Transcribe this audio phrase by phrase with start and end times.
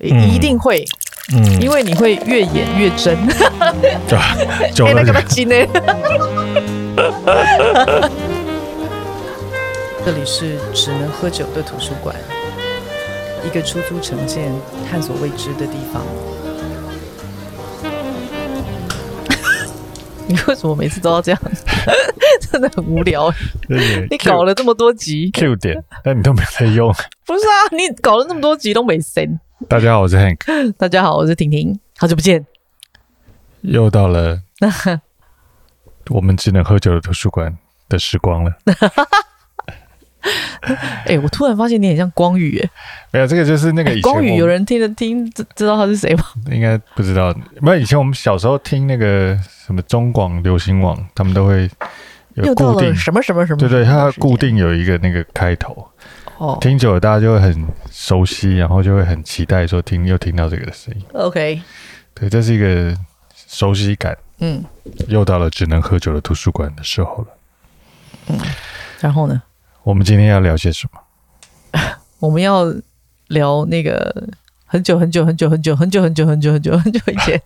[0.00, 0.84] 一定会，
[1.32, 3.14] 嗯，因为你会越演越真，
[4.08, 5.54] 对，哎，那个不行呢。
[10.02, 12.16] 这里是只能喝酒的图书馆，
[13.44, 14.50] 一个出租城建、
[14.90, 16.02] 探索未知的地方。
[20.26, 21.40] 你为什么每次都要这样？
[22.50, 23.30] 真的很无聊。
[24.10, 26.90] 你搞了这么多集 Q 点，但你都没在用。
[27.26, 29.38] 不是啊，你搞了那么多集都没声。
[29.68, 30.38] 大家好，我是 Hank。
[30.78, 31.78] 大家好，我是婷婷。
[31.98, 32.44] 好久不见。
[33.60, 34.40] 又到了
[36.08, 37.56] 我们只能喝酒的图书馆
[37.88, 38.52] 的时光了。
[40.62, 42.70] 哎、欸，我突然发现你很像光宇哎。
[43.12, 46.24] 没有，这个就是那个以前、欸、光宇，有人听得听知知道他是谁吗？
[46.50, 47.34] 应该不知道。
[47.60, 51.70] 没有，以前我们小时候听那个什么中广流行网，他们都会
[52.34, 53.58] 有固定什么什么什么。
[53.58, 55.86] 对对，它固定有一个那个开头。
[56.40, 61.04] 哦，听久了大家就会很熟悉，然后就会很期待说听又听到这个的声音。
[61.12, 61.60] OK，
[62.14, 62.96] 对，这是一个
[63.34, 64.16] 熟悉感。
[64.38, 64.64] 嗯，
[65.08, 67.26] 又到了只能喝酒的图书馆的时候了。
[68.28, 68.38] 嗯，
[69.00, 69.42] 然后呢？
[69.82, 71.92] 我们今天要聊些什么？
[72.20, 72.64] 我们要
[73.28, 74.30] 聊那个
[74.64, 77.42] 很久很久很久很久很久很久很久很久很久以前，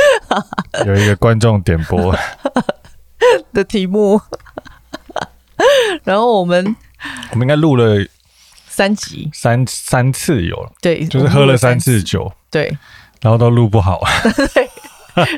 [0.86, 2.16] 有一个观众点播
[3.52, 4.18] 的题目，
[6.04, 6.74] 然后我们
[7.32, 7.96] 我们应该录了
[8.66, 12.76] 三集，三三次有了，对，就是喝了三次酒，对，
[13.20, 14.00] 然后都录不好，
[14.54, 14.68] 对，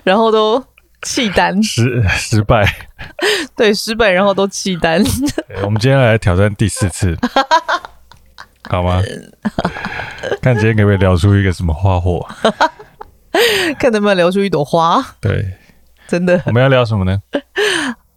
[0.04, 0.64] 然后都。
[1.02, 2.62] 弃单 失失败，
[3.56, 5.02] 对失败，然后都弃单。
[5.62, 7.16] 我们今天来挑战第四次，
[8.68, 9.00] 好吗？
[10.42, 12.28] 看今天可不可以聊出一个什么花火？
[13.78, 15.02] 看能不能聊出一朵花？
[15.22, 15.54] 对，
[16.06, 16.42] 真的。
[16.44, 17.18] 我们要聊什么呢？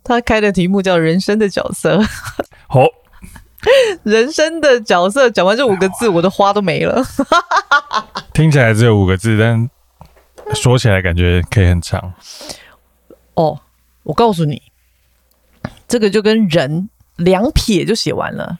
[0.03, 2.02] 他开的题目叫“人生的角色”。
[2.67, 2.81] 好，
[4.03, 7.03] 人生的角色讲完这五个字，我的花都没了。
[8.33, 9.70] 听起来只有五个字，但
[10.53, 12.14] 说起来感觉可以很长。
[13.36, 13.59] 哦，
[14.03, 14.61] 我告诉你，
[15.88, 18.58] 这个就跟人两撇就写完了，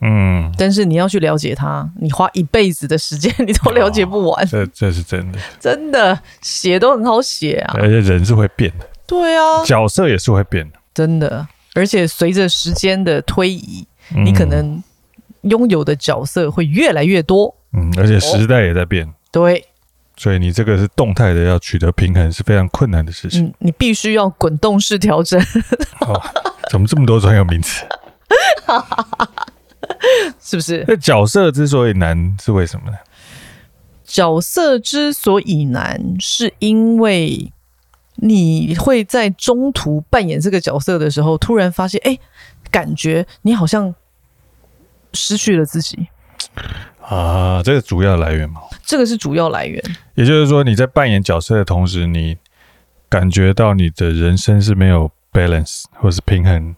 [0.00, 4.44] 嗯，但是你要去了解他，你花一辈子的时间，你都了解不完。
[4.44, 14.82] 哦、这这是真的，真的写都很好写啊，而且人是会变的，对啊，角色也是会变的，真的，而且随着时间的推移，嗯、你可能
[15.42, 19.64] 拥有的角色会越来越多，嗯，而且时代也在变，哦、对。
[20.16, 23.46] 所以你这个是动态的，要取得平衡是非常困难的事情。
[23.46, 25.40] 嗯，你必须要滚动式调整。
[26.02, 26.22] 哦，
[26.70, 27.84] 怎么这么多专有名词？
[30.40, 30.84] 是不是？
[30.86, 32.96] 那角色之所以难是为什么呢？
[34.04, 37.52] 角色之所以难，是因为
[38.14, 42.16] 你会在中途扮演这个角色的时候，突然发现，哎，
[42.74, 43.94] 感觉你好像
[45.12, 46.08] 失去了自己。
[47.00, 48.62] 啊，这个主要来源吗？
[48.82, 49.80] 这个是主要来源，
[50.16, 52.36] 也就是说，你在扮演角色的同时，你
[53.08, 56.74] 感觉到你的人生是没有 balance 或是平衡，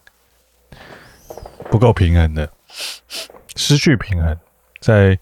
[1.71, 2.51] 不够平衡的，
[3.55, 4.37] 失去平衡，
[4.81, 5.19] 在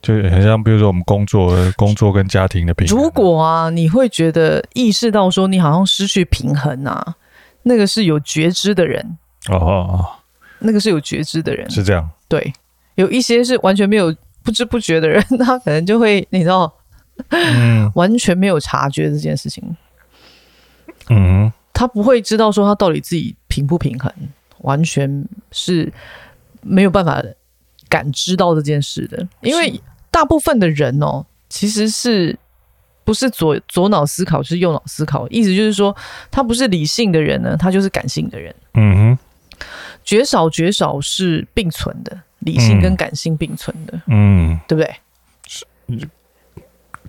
[0.00, 2.96] 就很像，比如说我们工作、工作跟家庭的平衡。
[2.96, 7.16] 如果啊，你会觉得意识到说你好像失去平衡啊，
[7.62, 9.18] 那个是有觉知的人
[9.48, 10.10] 哦，哦，哦，
[10.58, 12.52] 那个是有觉知的人，是这样，对。
[12.96, 16.72] 有一些是完全没有不知不觉的人，他可能就会你知道，
[17.30, 19.76] 嗯，完全没有察觉这件事情，
[21.10, 24.12] 嗯，他不会知道说他到底自己平不平衡，
[24.58, 25.92] 完全是
[26.60, 27.20] 没有办法
[27.88, 29.80] 感知到这件事的，因为
[30.12, 32.38] 大部分的人哦，其实是
[33.02, 35.94] 不是左左脑思考，就是右脑思考，意思就是说
[36.30, 39.18] 他不是理性的人呢，他就是感性的人，嗯哼，
[40.04, 42.20] 绝少绝少是并存的。
[42.40, 44.94] 理性跟感性并存的，嗯，对不对？
[45.46, 45.66] 是，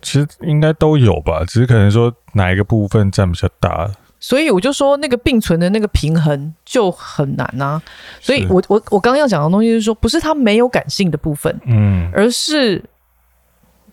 [0.02, 3.92] 其实应该都有吧，只是可能说哪一个部分占比较大。
[4.18, 7.82] 所以我就说那个并存的那个平衡就很难啊。
[8.22, 12.82] 所以我我我刚刚要讲的东西是说，不是他没有感性的部分，嗯，而是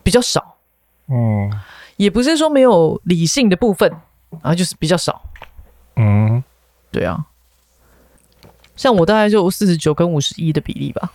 [0.05, 0.59] 比较少，
[1.09, 1.51] 嗯，
[1.97, 3.91] 也不是说没有理性的部分，
[4.31, 5.25] 然后就是比较少，
[5.97, 6.45] 嗯，
[6.93, 7.27] 对啊。
[8.77, 11.13] 像我大概就四十九跟五十一的比例吧。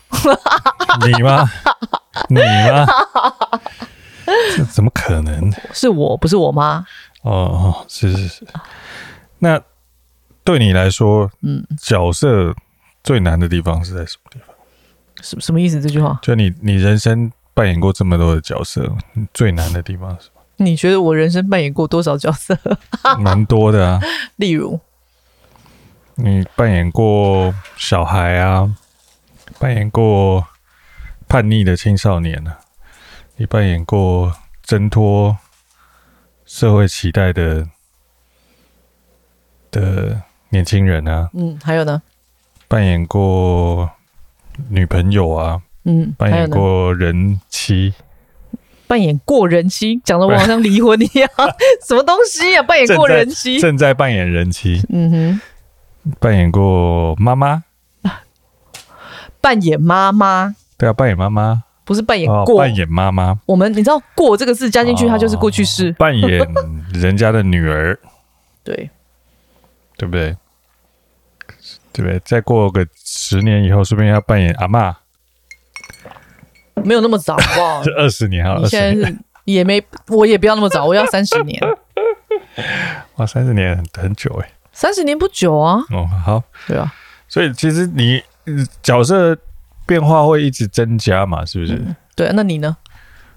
[1.05, 1.49] 你吗？
[2.29, 2.35] 你
[2.71, 2.85] 吗？
[4.55, 5.51] 这怎么可能？
[5.73, 6.85] 是我不是我妈。
[7.21, 8.47] 哦，是是是。
[9.39, 9.61] 那
[10.43, 12.53] 对你来说，嗯，角色
[13.03, 14.55] 最难的地方是在什么地方？
[15.21, 15.81] 什什么意思？
[15.81, 16.19] 这句话？
[16.21, 18.91] 就你你人生扮演过这么多的角色，
[19.33, 20.41] 最难的地方是什么？
[20.57, 22.57] 你觉得我人生扮演过多少角色？
[23.19, 23.99] 蛮多的啊。
[24.37, 24.79] 例如。
[26.19, 28.75] 你扮演过小孩啊，
[29.59, 30.45] 扮演过
[31.27, 32.59] 叛逆的青少年啊，
[33.35, 34.33] 你扮演过
[34.63, 35.37] 挣脱
[36.43, 37.67] 社会期待的
[39.69, 42.01] 的年轻人啊，嗯，还有呢？
[42.67, 43.91] 扮演过
[44.69, 47.93] 女朋友啊，嗯，扮演过人妻，
[48.87, 51.29] 扮演过人妻，讲的我好像离婚一样，
[51.87, 52.63] 什么东西啊？
[52.63, 55.41] 扮演过人妻，正在扮演人妻，嗯哼，
[56.19, 57.63] 扮演过妈妈，
[59.41, 63.39] 扮演妈妈，对啊，扮演妈妈，不是扮演过，扮演妈妈。
[63.45, 65.91] 我们你知道“过”这个字加进去，它就是过去式。
[65.93, 66.45] 扮演
[66.93, 67.97] 人家的女儿，
[68.63, 68.89] 对，
[69.97, 70.35] 对不对？
[71.93, 72.19] 对不对？
[72.25, 74.93] 再过个十年以后，说不定要扮演阿嬷，
[76.83, 77.83] 没有那么早，好不好？
[77.83, 81.59] 这 二十年啊，你现在是也没，我也不要那么早，我要三十年。
[83.15, 85.83] 哇，三十年很很久哎，三十年不久啊。
[85.89, 86.93] 哦，好，对啊，
[87.27, 88.21] 所以其实你
[88.83, 89.35] 角色
[89.87, 91.73] 变化会一直增加嘛，是不是？
[91.73, 92.77] 嗯、对、啊，那你呢？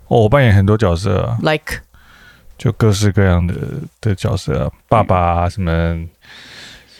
[0.08, 1.81] 哦，我扮演很多角色啊，like
[2.58, 3.54] 就各式各样的
[4.02, 5.98] 的角色啊，爸爸啊什么。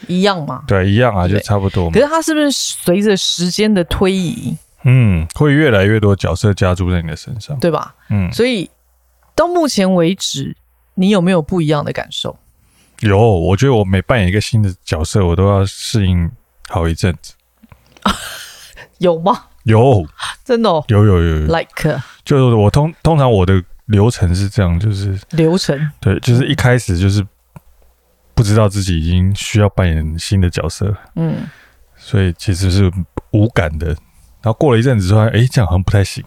[0.07, 0.63] 一样嘛？
[0.67, 1.91] 对，一样啊，就差不多嘛。
[1.93, 7.93] 可是它是不是随着时间的推移，嗯，会越来越多角色加注在你的身上，对吧？
[8.09, 8.67] 嗯，所以
[9.35, 10.57] 到目前为止，
[10.95, 12.35] 你有没有不一样的感受？
[13.01, 16.29] 有，我觉得我每扮演一个新的角色，我都要适应
[16.69, 17.33] 好一阵子。
[18.99, 19.45] 有吗？
[19.63, 20.05] 有，
[20.43, 27.25] 真的哦，有有有有，like，就是我通通常我的流程是这样，就是流程，对，就是一开始就是。
[28.33, 31.47] 不知道自己已经需要扮演新的角色，嗯，
[31.95, 32.91] 所以其实是
[33.33, 33.87] 无感的。
[33.87, 36.23] 然后过了一阵子之后，哎，这样好像不太行，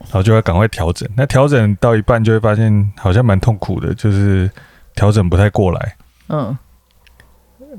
[0.00, 1.08] 然后就要赶快调整。
[1.16, 4.50] 那调整到一半就会发现好像蛮痛苦的，就是
[4.94, 5.96] 调整不太过来，
[6.28, 6.56] 嗯，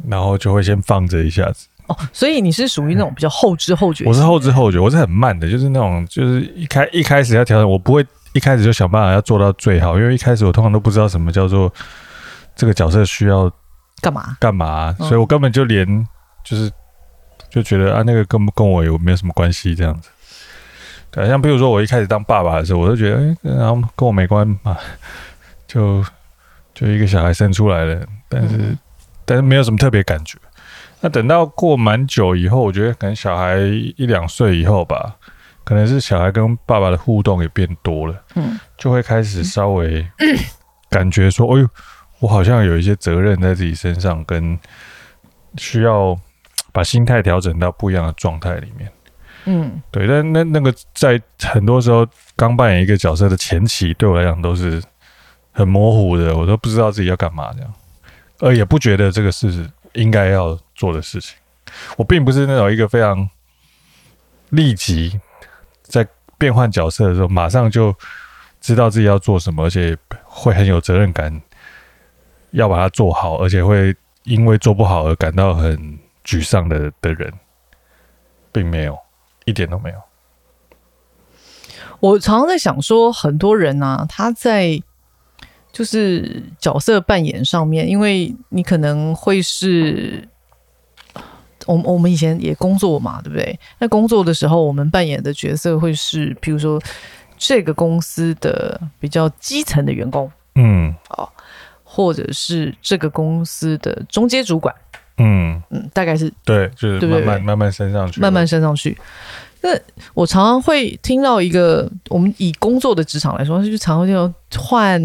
[0.08, 1.68] 然后就会先放着一下子。
[1.88, 4.06] 哦，所以你是属于那种比较后知后觉？
[4.06, 11.72] 我是后知后觉，我是很慢的，就是那种就是一开一开始要调整，我不会一开始就想办法要做到最好，因为一开始我通常都不知道什么叫做。
[12.56, 13.52] 这个角色需要
[14.00, 14.38] 干嘛？
[14.40, 14.96] 干嘛、啊？
[15.00, 16.08] 所以我根本就连
[16.44, 16.72] 就是
[17.50, 19.74] 就觉得啊，那个跟跟我有没有什么关系？
[19.74, 20.10] 这样子，
[21.10, 24.78] 对，像比如说我一开始当爸爸的时候，我就觉得，哎，然后跟我没关嘛，
[25.66, 26.06] 就
[26.74, 28.78] 就一个小孩生出来了，但是、嗯、
[29.26, 30.38] 但是没有什么特别感觉。
[31.02, 35.16] 那等到过蛮久以后，我觉得可能小孩一两岁以后吧，
[35.64, 40.06] 可能是小孩跟爸爸的互动也变多了，嗯，就会开始稍微
[40.90, 41.70] 感觉说，哎呦。
[42.20, 44.58] 我好像有一些责任在自己身上，跟
[45.58, 46.18] 需要
[46.72, 48.90] 把心态调整到不一样的状态里面。
[49.44, 50.08] 嗯，对。
[50.08, 54.82] 但那那个在很多时候刚扮演一个角色的前期，对我来讲都是
[55.54, 57.74] 很模糊的，我都不知道自己要干嘛这样，
[58.40, 61.38] 而也不觉得这个是应该要做的事情。
[61.96, 63.30] 我并不是那种一个非常
[64.50, 65.18] 立即
[65.84, 66.06] 在
[66.38, 67.96] 变换角色的时候马上就
[68.60, 71.42] 知道自己要做什么，而且会很有责任感。
[72.52, 73.96] 要把它做好，而且会
[74.26, 77.34] 因为做不好而感到很沮丧的的人，
[78.52, 78.96] 并没有，
[79.46, 79.96] 一点都没有。
[82.00, 84.80] 我常常在想说，很多人啊，他在
[85.74, 90.26] 就是角色扮演上面，因为你可能会是，
[91.66, 93.60] 我我们以前也工作嘛，对不对？
[93.80, 96.82] 那工作的时候，我们扮演的角色会是，比如说
[97.38, 101.28] 这个公司的比较基层的员工，嗯，哦。
[101.96, 104.74] 或者是这个公司的中阶主管，
[105.18, 108.98] 嗯嗯，大概是对，就是慢慢慢慢升上去，慢慢升上去。
[109.62, 109.70] 那
[110.16, 115.00] 我常常会听到一个，我们以工作的职场来说，就常常要换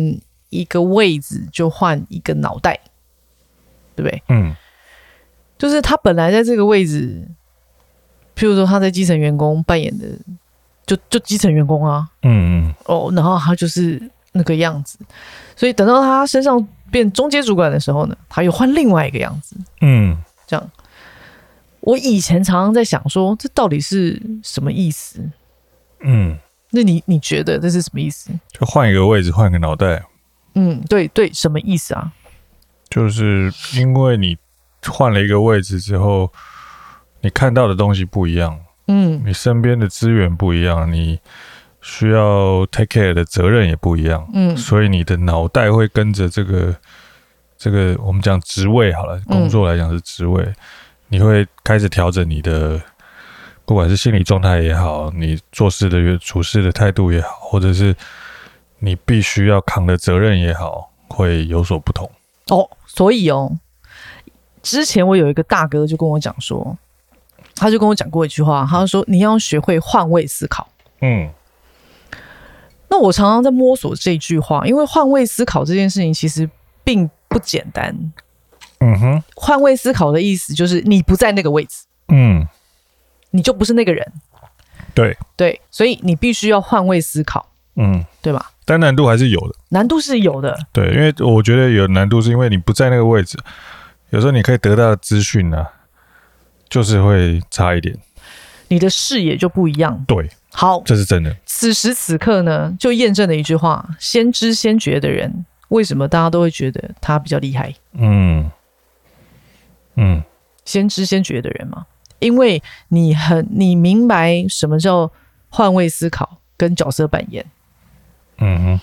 [0.51, 2.79] 一个位置就换一个脑袋，
[3.95, 4.23] 对不对？
[4.29, 4.55] 嗯，
[5.57, 7.27] 就是他本来在这个位置，
[8.37, 10.07] 譬如说他在基层员工扮演的，
[10.87, 14.01] 就就基层员工啊，嗯嗯，哦，然后他就是
[14.33, 14.99] 那个样子，
[15.57, 16.69] 所以等到他身上。
[16.91, 19.55] 变中阶主管的时候呢，他又换另外一个样子。
[19.83, 20.71] 嗯，这样。
[21.81, 25.21] 我以前常常在想说，这到底是什么意思？
[26.01, 26.39] 嗯，
[26.71, 28.31] 那你你觉得这是什么意思？
[28.51, 30.03] 就换一个位置，换个脑袋。
[30.55, 32.13] 嗯，对对，什么意思啊？
[32.89, 34.37] 就是因为你
[34.87, 36.33] 换了一个位置之后，
[37.21, 38.59] 你看到的东西不一样。
[38.87, 41.21] 嗯，你身边的资源不一样，你。
[41.81, 46.75] 需要 take care 的责任也不一样，嗯，所以你的脑袋会跟着这个
[47.57, 50.55] 这个我们讲职位好了，工作来讲是职位，嗯，
[51.07, 52.83] 你会开始调整你的
[53.65, 57.95] 不管是心理状态也好，你做事的处事的态度也好，或者是
[58.79, 62.11] 你必须要扛的责任也好，会有所不同。
[62.49, 63.59] 哦，所以哦，
[64.63, 66.77] 之前我有一个大哥就跟我讲说，
[67.57, 70.69] 他就跟我讲过一句话，他说你要学会换位思考，
[71.01, 71.31] 嗯。
[72.91, 76.49] 那我常常在摸索这句话，因为换位思考这件事情其实
[76.83, 77.95] 并不简单。
[78.81, 82.47] 嗯哼，换位思考的意思就是你不在那个位置，嗯，
[83.31, 84.11] 你就不是那个人。
[84.95, 88.53] 对对，所以你必须要换位思考，嗯，对吧？
[88.71, 90.55] 但难度还是有的，难度是有的。
[90.75, 93.39] 对，因为我觉得有难度是因为你不在那个位置，
[94.11, 95.65] 有时候你可以得到的资讯呢，
[96.69, 97.97] 就是会差一点，
[98.69, 100.05] 你的视野就不一样。
[100.07, 101.35] 对，好，这是真的。
[101.47, 107.75] 此时此刻呢，就验证了一句话：先知先觉的人，为什么大家都会觉得他比较厉害？
[107.95, 108.51] 嗯
[109.95, 110.23] 嗯，
[110.67, 111.87] 先知先觉的人嘛，
[112.19, 115.11] 因为你很你明白什么叫
[115.49, 117.47] 换位思考跟角色扮演。
[118.41, 118.81] 嗯哼，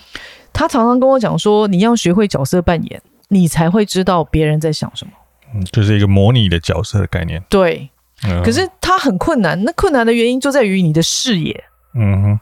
[0.52, 5.12] 他常常跟我讲说，你要学会角色扮演，你才会知道别人在想什么。
[5.54, 7.42] 嗯，就是一个模拟的角色的概念。
[7.48, 7.88] 对，
[8.24, 9.62] 嗯、可是他很困难。
[9.64, 11.64] 那困难的原因就在于你的视野。
[11.94, 12.40] 嗯哼，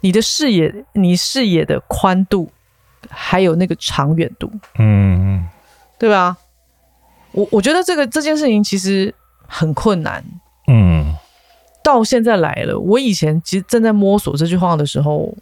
[0.00, 2.50] 你的视野，你视野的宽度，
[3.08, 4.50] 还有那个长远度。
[4.78, 5.48] 嗯哼，
[5.98, 6.36] 对吧？
[7.32, 9.14] 我我觉得这个这件事情其实
[9.46, 10.24] 很困难。
[10.66, 11.14] 嗯，
[11.84, 15.32] 到现在来了，我以前其实正在摸索这句话的时候。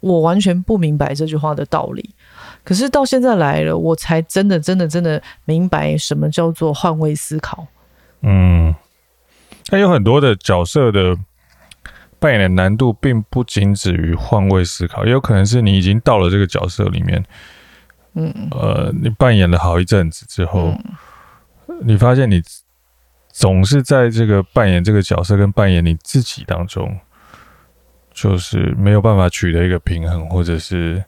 [0.00, 2.14] 我完全不明白这句话的道理，
[2.64, 7.66] 可是到现在来了，我才真的、真的、真的明白什么叫做换位思考。
[8.22, 8.74] 嗯，
[9.70, 11.16] 那有很多的角色的
[12.18, 17.24] 扮演的难度，并不仅止于换位思考，也有可能是你已经到了这个角色里面，
[18.14, 20.74] 嗯，呃，你扮演了好一阵子之后，
[21.68, 22.42] 嗯，你发现你
[23.30, 26.98] 总是在这个扮演这个角色跟扮演你自己当中。
[28.22, 31.02] 就是没有办法取得一个平衡，或者是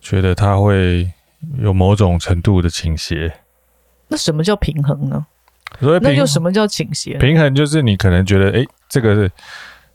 [0.00, 1.12] 觉得他会
[1.58, 3.30] 有某种程度的倾斜。
[4.08, 5.26] 那什么叫平衡呢？
[5.78, 7.18] 所以那就什么叫倾斜？
[7.18, 9.30] 平衡就是你可能觉得，哎，这个是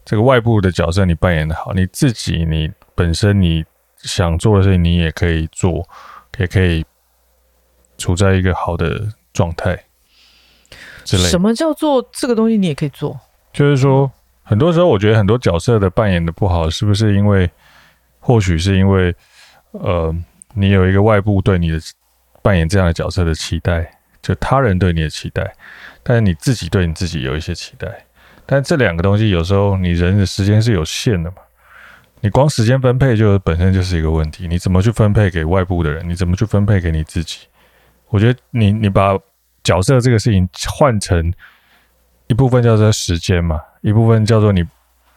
[0.05, 3.65] 这个外部的角色你扮演的好，你自己你本身你
[3.97, 5.89] 想做的事情你也可以做，
[6.37, 6.85] 也可以
[7.97, 9.85] 处在一个好的状态
[11.03, 11.23] 之类。
[11.23, 13.19] 什么叫做这个东西你也可以做？
[13.51, 14.11] 就是说。
[14.49, 17.49] 很多时候，我觉得很多角色的扮演的不好，是不是因为，
[18.21, 19.13] 或许是因为，
[19.71, 20.15] 呃，
[20.53, 21.77] 你有一个外部对你的
[22.41, 25.53] 扮演这样的角色的期待，就他人对你的期待，
[26.01, 28.05] 但是你自己对你自己有一些期待，
[28.45, 31.37] 但这两个东西有时候你人的时间是有限的嘛，
[32.21, 37.39] 你光时间分配就本身就是一个问题，你怎么去分配给外部的人，你怎么去分配给你自己？
[38.07, 39.19] 我觉得你你把
[39.61, 41.33] 角色这个事情换成
[42.27, 43.61] 一部分叫做时间嘛。
[43.81, 44.63] 一部分叫做你，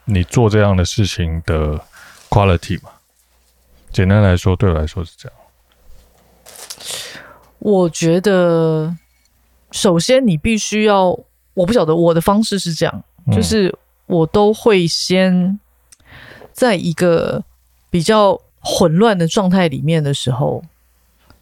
[0.05, 1.79] 你做这样的事情的
[2.29, 2.89] quality 嘛。
[3.91, 5.37] 简单来说，对我来说是这样。
[7.59, 8.95] 我觉得，
[9.71, 11.09] 首先你必须要，
[11.53, 15.59] 我不晓得我的方式是这样，嗯、就是我都会先
[16.53, 17.43] 在一个
[17.89, 20.63] 比较混乱的状态里面的时候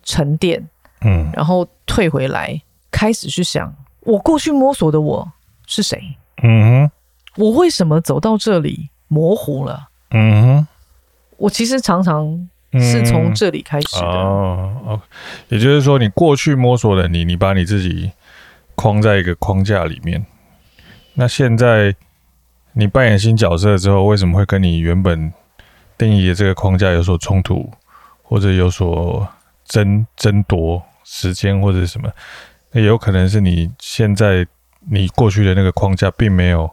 [0.03, 0.67] 沉淀，
[1.01, 2.59] 嗯，然后退回来，
[2.89, 5.31] 开始去想我过去摸索的我
[5.69, 6.91] 是谁，嗯哼。
[7.37, 9.87] 我为什么走到这里模糊了？
[10.09, 10.67] 嗯哼，
[11.37, 14.05] 我其实常常是从这里开始的。
[14.05, 15.01] 哦，哦，
[15.47, 18.11] 也就是说，你过去摸索的你，你把你自己
[18.75, 20.25] 框在一个框架里面。
[21.13, 21.95] 那现在
[22.73, 25.31] 你扮演新角色之后，为什么会跟你原本
[25.97, 27.71] 定义的这个框架有所冲突，
[28.23, 29.25] 或者有所
[29.65, 32.11] 争争夺时间，或者什么？
[32.71, 34.45] 那有可能是你现在
[34.87, 36.71] 你过去的那个框架并没有。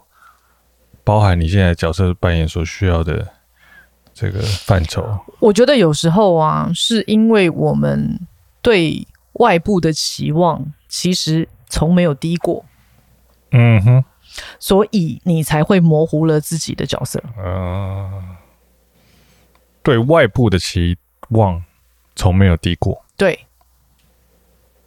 [1.03, 3.25] 包含你现在角色扮演所需要的
[4.13, 8.19] 这个范畴，我觉得有时候啊，是因为我们
[8.61, 12.65] 对外部的期望其实从没有低过，
[13.51, 14.03] 嗯哼，
[14.59, 17.23] 所以你才会模糊了自己的角色。
[17.37, 18.23] 嗯、呃，
[19.81, 20.97] 对外部的期
[21.29, 21.63] 望
[22.17, 23.45] 从没有低过，对，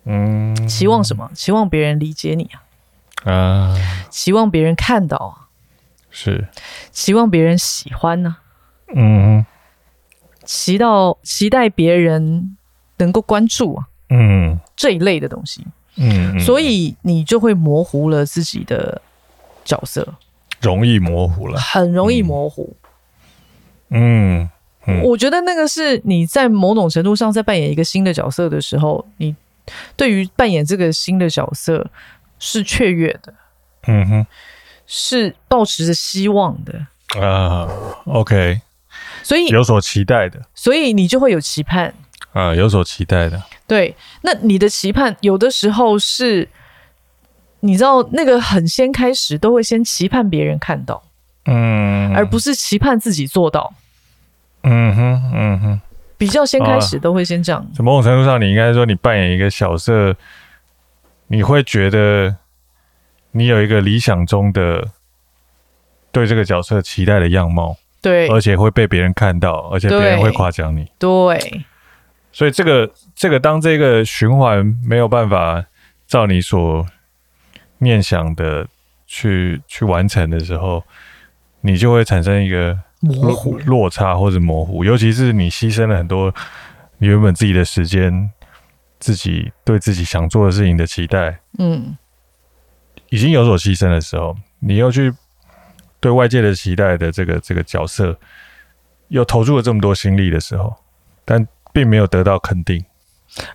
[0.04, 1.30] 嗯，期望什么？
[1.34, 2.62] 期望别人理解你啊，
[3.24, 5.16] 啊、呃，期望别人看到。
[5.16, 5.46] 啊。
[6.12, 6.48] 是，
[6.90, 8.36] 期望别人喜欢呢、
[8.88, 9.46] 啊，嗯，
[10.44, 12.56] 期到期待别人
[12.96, 19.00] 能够关注啊，嗯，这一类的东西，嗯，所以你就会模糊了自己的
[19.64, 20.16] 角色，
[20.60, 22.74] 容易模糊了，很容易模糊，
[23.90, 24.50] 嗯，
[24.88, 29.36] 嗯，我觉得那个是你在某种程度上在扮演一个新的角色的时候，你
[29.96, 31.88] 对于扮演这个新的角色
[32.40, 33.32] 是雀跃的，
[33.86, 34.26] 嗯哼。
[34.92, 36.74] 是抱持着希望的
[37.24, 37.68] 啊
[38.06, 38.60] ，uh，OK，
[39.22, 41.94] 所以有所期待的，所以你就会有期盼
[42.32, 43.40] 啊，uh, 有所期待的。
[43.68, 46.48] 对，那你的期盼有的时候是，
[47.60, 51.00] 你知道那个很先开始都会先期盼别人看到，
[51.44, 53.72] 嗯，而不是期盼自己做到。
[54.64, 55.80] 嗯哼，嗯哼，
[56.18, 57.64] 比较先开始都会先这样。
[57.76, 60.16] 从、啊、某种程度上，你应该说你扮演一个小色，
[61.32, 62.36] 你会觉得
[63.30, 64.88] 你有一个理想中的
[66.10, 71.64] 对这个角色期待的样貌，对，而且会被别人看到，而且别人会夸奖你，对。
[72.32, 75.64] 所以这个这个当这个循环没有办法
[76.08, 76.84] 照你所
[77.78, 78.66] 念想的
[79.06, 80.82] 去去完成的时候，
[81.60, 83.56] 你就会产生一个模糊。
[83.58, 86.34] 落差或者模糊，尤其是你牺牲了很多
[86.98, 88.32] 你原本自己的时间，
[89.00, 91.96] 自己对自己想做的事情的期待，嗯，
[93.08, 95.12] 已经有所牺牲的时候，你又去
[95.98, 98.16] 对外界的期待的这个这个角色，
[99.08, 100.76] 又投入了这么多心力的时候，
[101.24, 102.84] 但并没有得到肯定，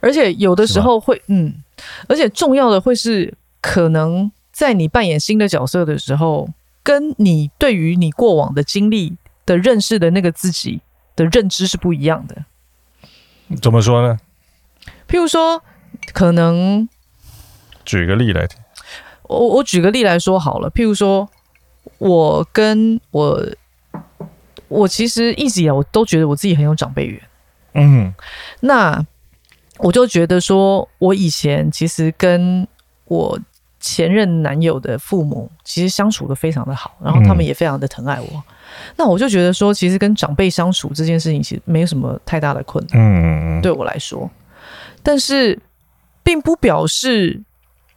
[0.01, 1.63] 而且有的时候会，嗯，
[2.09, 6.49] 而且重要的会是，可能在你扮演新的角色的时候，
[6.81, 10.81] 跟你对于你过往的经历的认识的那个自己
[11.15, 12.45] 的认知是不一样的。
[13.61, 14.17] 怎么说呢？
[15.07, 15.61] 譬如说，
[16.13, 16.87] 可能
[17.83, 18.59] 举个例来听。
[19.23, 20.69] 我我举个例来说好了。
[20.69, 21.27] 譬如说，
[21.97, 23.43] 我跟我
[24.67, 27.21] 我其实一直以来我都觉得我自己很有长辈缘。
[27.73, 28.13] 嗯，
[28.59, 29.03] 那
[29.79, 32.67] 我就觉得说，我以前其实跟
[33.05, 33.39] 我
[33.79, 38.27] 前任男友的父母其实相处的非常的好，然后他们也非常的疼爱我。
[38.31, 38.43] 嗯、
[38.95, 43.01] 那我就觉得说，其实跟长辈相处这件事情其实没有什么太大的困难。
[43.01, 44.29] 嗯，对我来说，
[45.05, 45.61] 但是
[46.23, 47.43] 并不表示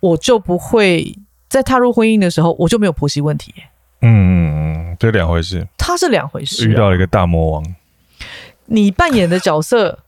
[0.01, 3.55] 我就不会在踏入婚姻的时候我就没有婆媳问题。
[4.03, 7.65] 嗯嗯嗯，这两回事，它是两回事，啊，遇到了一个大魔王。
[8.67, 10.01] 你扮演的角色，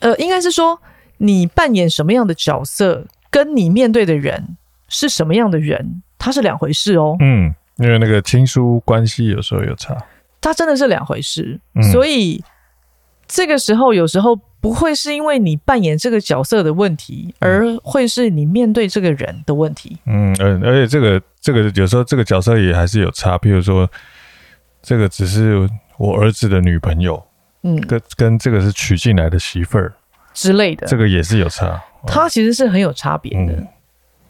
[0.00, 0.82] 呃，应该是说
[1.18, 4.56] 你扮演什么样的角色，跟你面对的人
[4.88, 7.16] 是什么样的人，它是两回事哦。
[7.20, 9.96] 嗯，因为那个亲疏关系有时候有差，
[10.40, 11.60] 它真的是两回事。
[11.76, 12.42] 嗯，所以
[13.28, 19.96] 这个时候有时候不会是因为你扮演这个角色的问题，而会是你面对这个人的问题。
[20.06, 23.90] 嗯，而而且这个这个有时候这个角色也还是有差，比如说
[24.82, 27.22] 这个只是我儿子的女朋友。
[27.62, 29.92] 嗯，跟跟这个是娶进来的媳妇儿
[30.32, 33.52] 之类的，这个也是有差，它其实是很有差别的。
[33.52, 33.68] 嗯、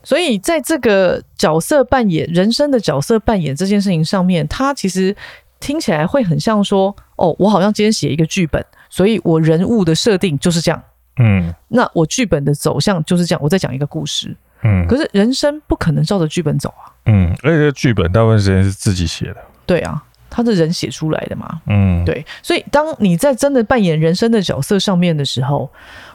[0.02, 5.14] 所以在这个角色扮演、人生的角色扮演这件事情上面，它其实
[5.61, 10.83] 听起来会很像说：“哦，我好像今天写一个剧本，所以我人物的设定就是这样。”
[11.18, 14.37] 嗯，那我剧本的走向就是这样，我在讲一个故事。
[14.62, 16.92] 嗯，可是人生不可能照着剧本走啊。
[17.07, 19.37] 嗯，而且剧本大部分时间是自己写的。
[19.64, 20.05] 对啊。
[20.33, 21.61] 他是人写出来的嘛？
[21.66, 25.68] 嗯，对，所以当你在真的扮演人生的角色上面的时候，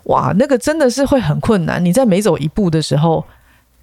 [0.05, 1.83] 哇，那个真的是会很困难。
[1.83, 3.25] 你在每走一步的时候，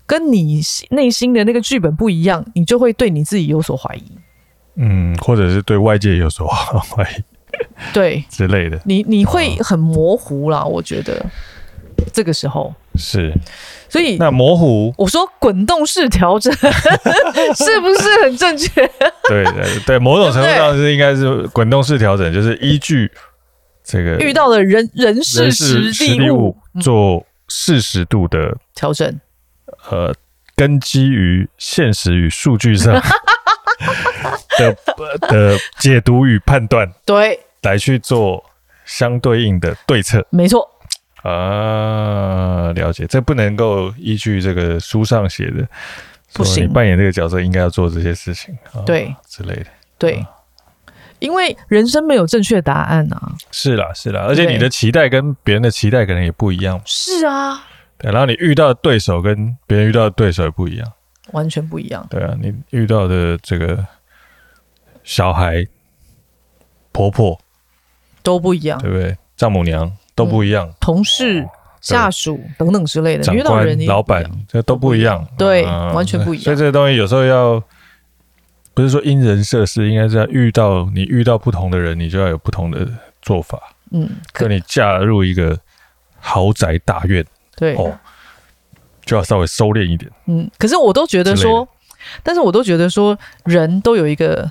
[0.07, 4.11] 跟你内心的那个剧本不一样，你就会对你自己有所怀疑，
[4.77, 7.23] 嗯，或者是对外界有所怀疑，
[7.93, 8.81] 对之类的。
[8.85, 11.25] 你你会很模糊啦，我觉得
[12.13, 13.33] 这个时候是。
[13.89, 18.91] 所以那模糊，我说滚动式调整 是不是很正确？
[19.29, 23.13] 对对对，某种程度上是应该是滚动式调整，就是依据
[23.85, 29.21] 这个遇到的人人事实地物做适时度的调整。
[29.91, 30.15] 呃，
[30.57, 32.95] 根基于现实与数据上
[34.59, 34.77] 的
[35.29, 38.45] 的解读与判断， 对，来去做
[38.85, 40.27] 相对应的对策。
[40.31, 40.69] 没错。
[41.23, 45.65] 啊，了解，这不能够依据这个书上写的，
[46.33, 49.67] 不行，你扮演这个角色应该要做这些事情，对、啊、之类的，
[49.99, 50.27] 对，啊、
[51.21, 57.67] 因为人生没有正确答案啊，是啦，是啦，而且你的期待跟别人的期待可能也不一样，是啊，
[57.99, 60.93] 对，然后你遇到的对手跟别人遇到的对手也不一样，
[61.31, 63.87] 完全不一样，对啊，你遇到的这个
[65.05, 65.67] 小孩、
[66.91, 67.41] 婆婆
[68.23, 69.17] 都不一样，对不对？
[69.37, 69.91] 丈母娘。
[70.15, 71.43] 都不一样，嗯、同事、
[71.81, 76.45] 下属等等之类的，遇到人、老板这都不一样，对，嗯、完全不一样。
[76.45, 77.59] 所以这个东西有时候要
[78.75, 82.87] 不是说因人设事，应该是要遇到你遇到不同的人，你就要有不同的
[83.23, 83.59] 做法。
[83.91, 85.59] 嗯，可你嫁入一个
[86.21, 87.25] 豪宅大院，
[87.57, 87.99] 对哦，
[89.05, 90.11] 就要稍微收敛一点。
[90.27, 91.69] 嗯，可是我都觉得说，
[92.23, 94.51] 但是我都觉得说，人都有一个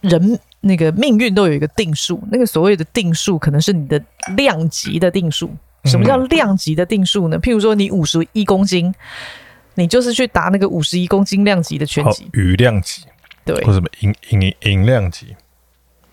[0.00, 0.38] 人。
[0.62, 3.98] 那个命运都有一个定数，那个所谓的定数可能是你的
[4.36, 5.50] 量级的定数。
[5.84, 7.38] 什么叫量级的定数呢？
[7.38, 8.94] 嗯、譬如说你五十一公斤，
[9.76, 12.28] 你就是去打那个五十一公斤量级的拳击。
[12.34, 13.04] 羽量级，
[13.42, 15.34] 对，或什么银银银量级？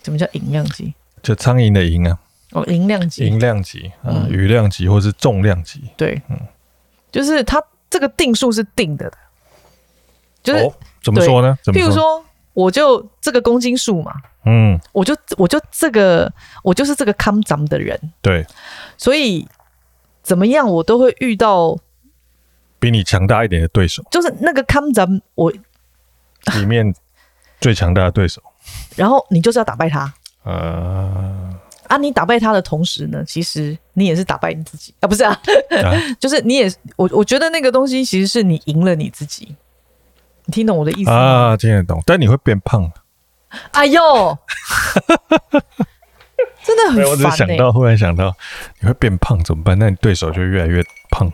[0.01, 0.93] 什么叫银量级？
[1.21, 2.17] 就苍蝇的蝇啊。
[2.53, 5.81] 哦，银量级，银量级啊，羽量级或是重量级。
[5.97, 6.39] 对，嗯，
[7.17, 9.17] 就是它这个定数是定的的，
[10.41, 11.57] 就是、哦、怎么说呢？
[11.63, 11.79] 怎么？
[11.79, 12.23] 譬如说。
[12.57, 14.11] 我就这个公斤数嘛，
[14.43, 18.43] 嗯，我就我就这个我就是这个康咱们的人，对，
[18.97, 19.47] 所以
[20.23, 21.77] 怎么样我都会遇到
[22.79, 26.91] 比你强大一点的对手，就是那个康咱我里面
[27.61, 28.41] 最强大的对手，
[28.97, 31.56] 然后你就是要打败他，呃，
[31.87, 35.31] 啊，你打败他的同时呢，其实你也是打败你自己啊，不是啊，
[35.83, 39.55] 啊 就是你也我我觉得那个东西其实是你赢了你自己。
[40.45, 41.15] 你听懂我的意思吗？
[41.15, 42.89] 啊，听得懂，但你会变胖。
[43.71, 43.99] 哎呦，
[46.63, 47.09] 真的很烦、欸。
[47.09, 48.33] 我只是想到，忽然想到，
[48.79, 49.77] 你会变胖怎么办？
[49.77, 51.31] 那你对手就越来越胖，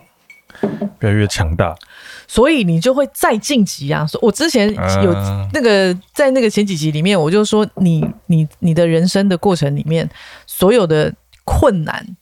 [1.00, 1.76] 越来越强大。
[2.34, 4.08] 所以你就会再晋级啊！
[4.19, 4.67] 我之前
[5.04, 5.13] 有
[5.54, 10.10] 那个在那个前几集里面，我就说你你你的人生的过程里面，
[10.48, 12.17] 所有的困难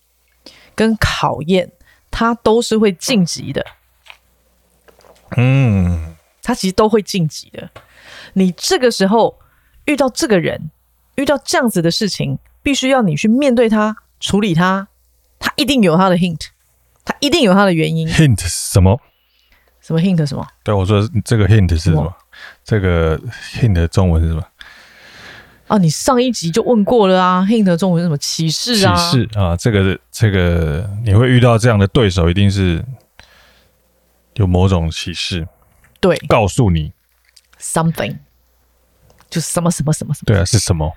[0.75, 1.71] 跟考验，
[2.11, 3.65] 它都是会晋级的。
[5.37, 6.13] 嗯。
[6.43, 7.69] 它其实都会晋级的。
[8.33, 9.39] 你这个时候
[9.85, 10.71] 遇到这个人，
[11.15, 14.89] 遇到这样子的事情，必须要你去面对他，处理他。
[15.39, 16.47] 他一定有他的 hint，
[17.05, 18.09] 他一定有他的原因。
[18.09, 18.99] hint 是什么？
[19.81, 20.47] 什么 hint 什么？
[20.63, 22.13] 对，我说这个 hint 是什么？
[22.63, 23.17] 这个
[23.55, 24.43] hint 的中文是什么？
[25.67, 27.45] 啊，你上一集就问过了啊。
[27.49, 28.17] hint 的中文是什么？
[28.17, 28.95] 歧视啊。
[28.95, 32.83] 启示啊，这个这个你会遇到这样的对手，一定是
[34.35, 35.47] 有某种歧视。
[35.99, 36.91] 对，告诉你
[37.59, 38.17] ，something，
[39.29, 40.25] 就是什么什么什么什么。
[40.25, 40.91] 对啊，是什么？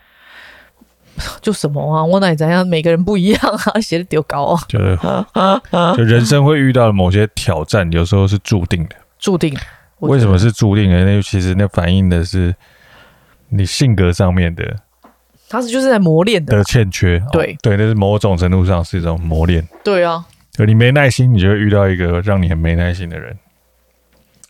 [1.42, 2.04] 就什么啊？
[2.04, 2.66] 我哪怎样？
[2.66, 3.40] 每个人不一样
[3.72, 4.60] 啊， 写的丢高啊。
[4.68, 4.98] 就是
[5.96, 8.96] 就人生会遇到的某些挑战，有时候是注定的。
[9.18, 9.56] 注定？
[10.00, 11.04] 为什么是注定的？
[11.04, 12.54] 那其实那反映的是
[13.48, 14.76] 你性格上面的，
[15.48, 17.22] 他是就是在磨练的的欠缺。
[17.32, 19.66] 对、哦、对，那是某种程度上是一种磨练。
[19.82, 23.34] 对啊，就你没耐心，你就会遇到一个让你很没耐心的人。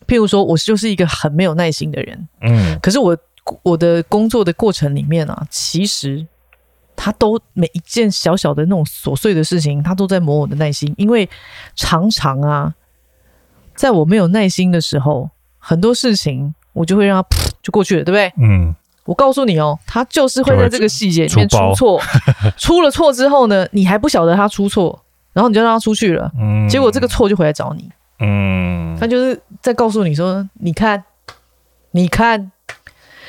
[0.07, 3.17] 譬如说，我就是一个很没有耐心的人，嗯，可是我
[3.63, 6.27] 我的工作的过程里面啊，其实
[6.97, 11.29] 他都每一件小小的那种琐碎的事情，他都在磨我的耐心，因为
[11.75, 12.75] 常常啊，
[13.75, 18.33] 在我没有耐心的时候，很多事情我就会让他噗 就过去了，对不对？
[18.39, 22.01] 嗯，我告诉你哦，他就是会在这个细节里面出错，出，
[22.57, 27.91] 出了错之后呢，你还不晓得他出错，然后你就让他出去了，嗯，结果这个错就回来找你。
[28.21, 31.03] 嗯，他就是在告诉你说：“你看，
[31.91, 32.53] 你看，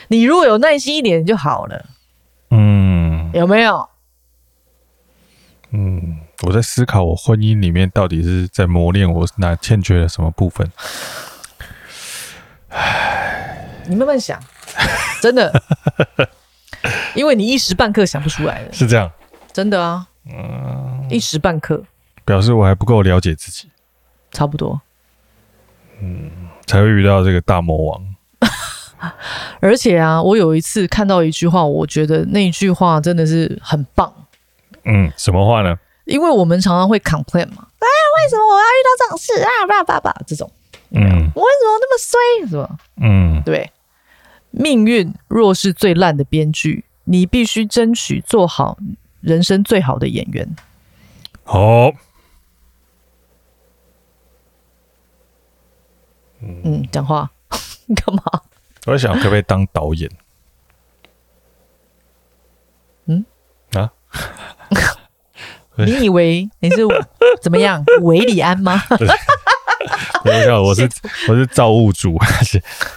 [0.09, 1.85] 你如果有耐心一点就好了。”
[2.51, 2.84] 嗯，
[3.35, 3.89] 有没有？
[5.71, 10.71] 嗯，我在思考我婚姻里面到底是在磨练我哪欠缺了什么部分。
[12.69, 14.41] 唉，你慢慢想，
[15.21, 15.51] 真的，
[17.13, 18.71] 因为你一时半刻想不出来的。
[18.71, 19.11] 是这样，
[19.51, 21.83] 真的啊，嗯，一时半刻，
[22.23, 23.69] 表示我还不够了解自己。
[24.31, 24.79] 差不多，
[25.99, 26.31] 嗯，
[26.67, 28.04] 才会遇到这个大魔王。
[29.59, 34.13] 而且啊，我有一次看到一句话，我觉得那一句话真的是很棒。
[34.83, 35.77] 嗯，什么话呢？
[36.05, 39.49] 因为我们常常会 complain 嘛，哎，为什么我要遇到这种事啊？
[39.67, 40.51] 爸爸爸这种，
[40.91, 41.01] 嗯，
[41.33, 42.49] 我为什么那么衰？
[42.49, 42.77] 是吧？
[43.01, 43.71] 嗯，对。
[44.51, 48.77] 命运若是最烂的编剧，你必须争取做好
[49.19, 50.55] 人生最好的演员。
[51.43, 51.91] 好。
[56.41, 57.31] 嗯，讲话
[57.87, 58.21] 你 干嘛？
[58.85, 60.09] 我在想可不可以当导演？
[63.07, 63.25] 嗯
[63.73, 63.91] 啊？
[65.77, 66.77] 你以为你是
[67.41, 67.83] 怎么样？
[68.01, 68.81] 韦礼安吗？
[70.23, 70.89] 我想我是
[71.29, 72.17] 我是造物主，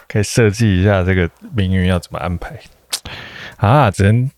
[0.08, 2.58] 可以设计一下这个命运要怎么安排
[3.56, 3.90] 啊？
[3.90, 4.30] 只能。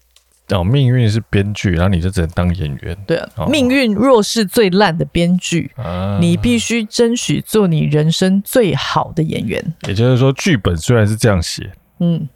[0.51, 2.97] 哦，命运是编剧，然后你就只能当演员。
[3.07, 9.75] 对啊，哦、命运若是最烂的编剧，啊、你必须争取做你人生最好的演员。
[9.87, 12.29] 也就是说，剧本虽然是这样写，嗯，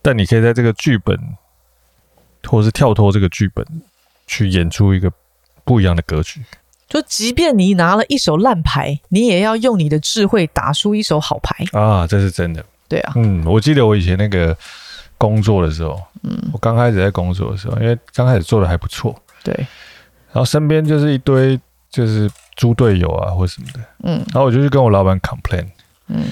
[0.00, 1.18] 但你可以在这个剧本，
[2.44, 3.66] 或是跳脱这个剧本，
[4.26, 5.12] 去演出一个
[5.62, 6.40] 不一样的格局。
[6.88, 12.06] 就即便你拿了一手烂牌，你也要用你的智慧打出一手好牌啊！
[12.06, 12.64] 这是真的。
[12.88, 14.56] 对啊，嗯，我记得我以前那个。
[15.20, 19.54] 工作的时候，嗯，我刚开始在工作的时候，因为刚开始做的还不错，对，
[20.32, 25.66] 然后身边就是一堆就是猪队友啊或什么的，嗯，然后我就去跟我老板 complain，
[26.06, 26.24] 嗯，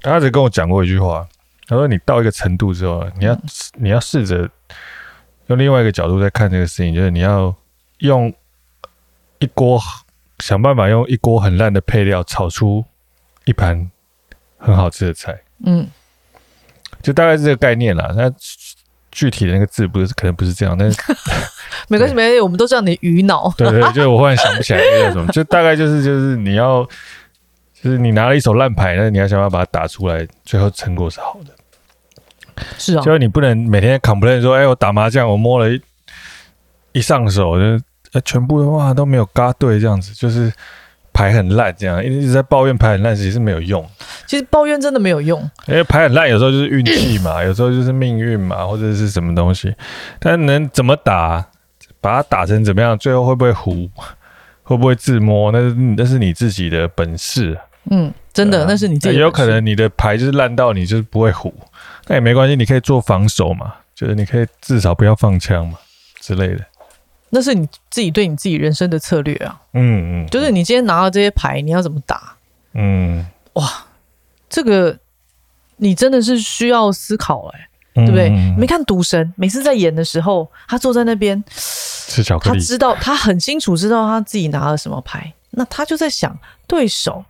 [0.00, 1.28] 他只跟我讲过一句话，
[1.66, 3.42] 他说你到一个程度之后，你要、嗯、
[3.74, 4.48] 你要试着
[5.48, 7.54] 用另外一个角度在看这个事情，就是你要
[7.98, 8.32] 用
[9.40, 9.78] 一锅
[10.38, 12.82] 想办法用一锅很烂的配料炒出
[13.44, 13.90] 一盘
[14.56, 15.86] 很好吃的菜，嗯。
[17.04, 18.28] 就大概是这个概念啦，那
[19.12, 20.98] 具体的那个字不是可能不是这样，但是
[21.86, 23.52] 没关系，没关系，我们都知道你的鱼脑。
[23.56, 26.82] 对，对对，就我忽然想不起来那个什么，就大概就是就是你要，
[27.80, 31.54] 就是你拿了一手烂牌，那你要想办法把它打出来，最后成果是好的。
[32.78, 35.80] 是啊，就是你不能每天 complain 说，哎、欸，我打麻将我摸了一
[36.92, 40.52] 一上手就呃全部的话都没有嘎对这样子，就是
[41.14, 43.88] 牌很烂这样，一直在抱怨牌很烂，其实是没有用。
[44.26, 49.74] 其实抱怨真的没有用，因为牌很烂，有时候就是运气嘛， 有时候就是命运嘛，或者是什么东西。
[50.18, 51.46] 但能怎么打，
[52.00, 53.88] 把它打成怎么样，最后会不会糊，
[54.64, 57.56] 会不会自摸，那是那是你自己的本事。
[57.90, 59.14] 嗯，真的，啊、那是你自己。
[59.14, 61.54] 也有可能你的牌就是烂到你就是不会糊，
[62.08, 65.78] 那也没关系，你可以做防守嘛，就是你可以至少不要放枪嘛
[66.20, 66.60] 之类的。
[67.34, 69.60] 那是你自己对你自己人生的策略啊。
[69.72, 72.36] 嗯嗯，就是你今天拿了这些牌，你要怎么打？
[72.72, 73.68] 嗯，哇。
[74.48, 74.96] 这个
[75.78, 77.58] 你真的是需要思考哎、
[77.94, 78.28] 欸，对不对？
[78.28, 87.24] 嗯、没看赌神每次在演的时候，他坐在那边吃巧克力，他知道他很清楚知道他自己拿了什么牌，那他就在想对手，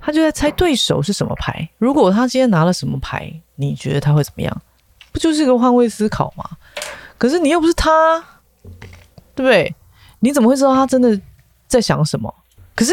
[0.00, 1.68] 他就在猜对手是什么牌。
[1.78, 4.62] 如果他今天拿了什么牌，你觉得他会怎么样？
[5.12, 6.44] 不就是一个换位思考吗？
[7.18, 8.24] 可是你又不是他，
[9.34, 9.74] 对不对？
[10.20, 11.20] 你怎么会知道他真的
[11.66, 12.34] 在想什么？
[12.74, 12.92] 可是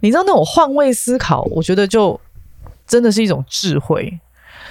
[0.00, 2.20] 你知道那种换位思考，我觉得就。
[2.86, 4.20] 真的是一种智慧，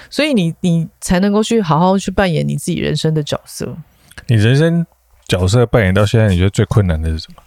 [0.08, 3.76] 所以你你才能够去好好去扮演你自己人生的角色。
[4.28, 4.86] 你人生
[5.28, 7.41] 角色扮演到现在，你觉得最困难的是什么？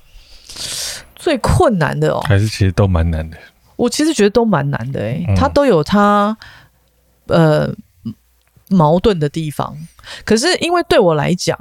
[1.14, 3.38] 最困难的哦，还是其实都蛮难的。
[3.76, 6.36] 我其实觉得都蛮难的哎、欸，它都有它
[7.28, 7.72] 呃
[8.68, 9.72] 矛盾的地方。
[10.24, 11.56] 可是因为对我来讲，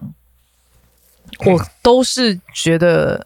[1.45, 3.25] 我都是觉得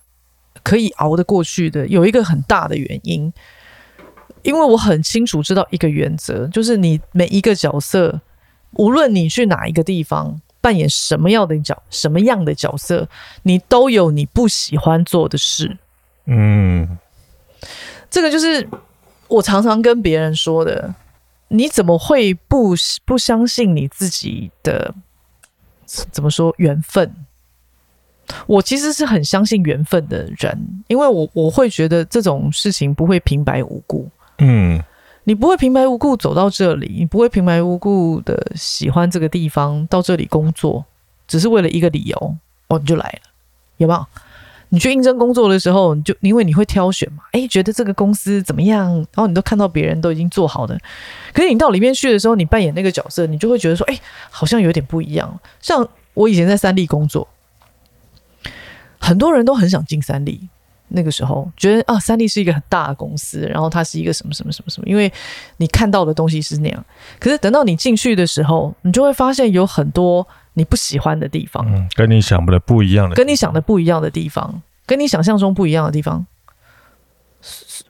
[0.63, 1.87] 可以熬得过去的。
[1.87, 3.31] 有一个很大的原因。
[4.41, 8.21] 因为我很清楚知道一个原则，就是你每一个角色，
[8.71, 13.09] 无论你去哪一个地方扮演什么样的角，什么样的角色，
[13.43, 15.77] 你都有你不喜欢做的事。
[16.23, 16.97] 嗯，
[18.09, 18.65] 这个就是
[19.27, 20.95] 我常常跟别人说的。
[21.49, 24.95] 你怎么会不不相信你自己的？
[25.85, 27.13] 怎么说缘分？
[28.47, 34.09] 我其实是很相信缘分的人，因为我我会觉得这种事情不会平白无故。
[34.39, 34.81] 嗯，
[35.23, 40.85] 你不会平白无故走到这里，你不会平白无故的喜欢这个地方，到这里工作，
[41.27, 42.35] 只是为了一个理由
[42.67, 43.29] 哦，你就来了，
[43.77, 44.05] 有没有？
[44.71, 50.79] 你去应征工作的时候，你就因为你会挑选嘛，诶，觉得这个公司怎么样，然后你都看到别人都已经做好的，
[51.33, 55.39] 可是你到里面去的时候，你扮演那个角色，你就会觉得说，诶，好像有点不一样。
[55.59, 57.27] 像我以前在三立工作，
[58.99, 60.47] 很多人都很想进三立。
[60.91, 65.11] 那个时候觉得啊，三立是一个很大的公司，然后它是一个什么什么什么什么，因为
[65.57, 66.83] 你看到的东西是那样。
[67.19, 76.25] 可是等到你进去的时候，你就会发现有很多你不喜欢的地方，嗯，跟你想的不一样的，跟你想的不一样的地方，跟你想象中不一样的地方。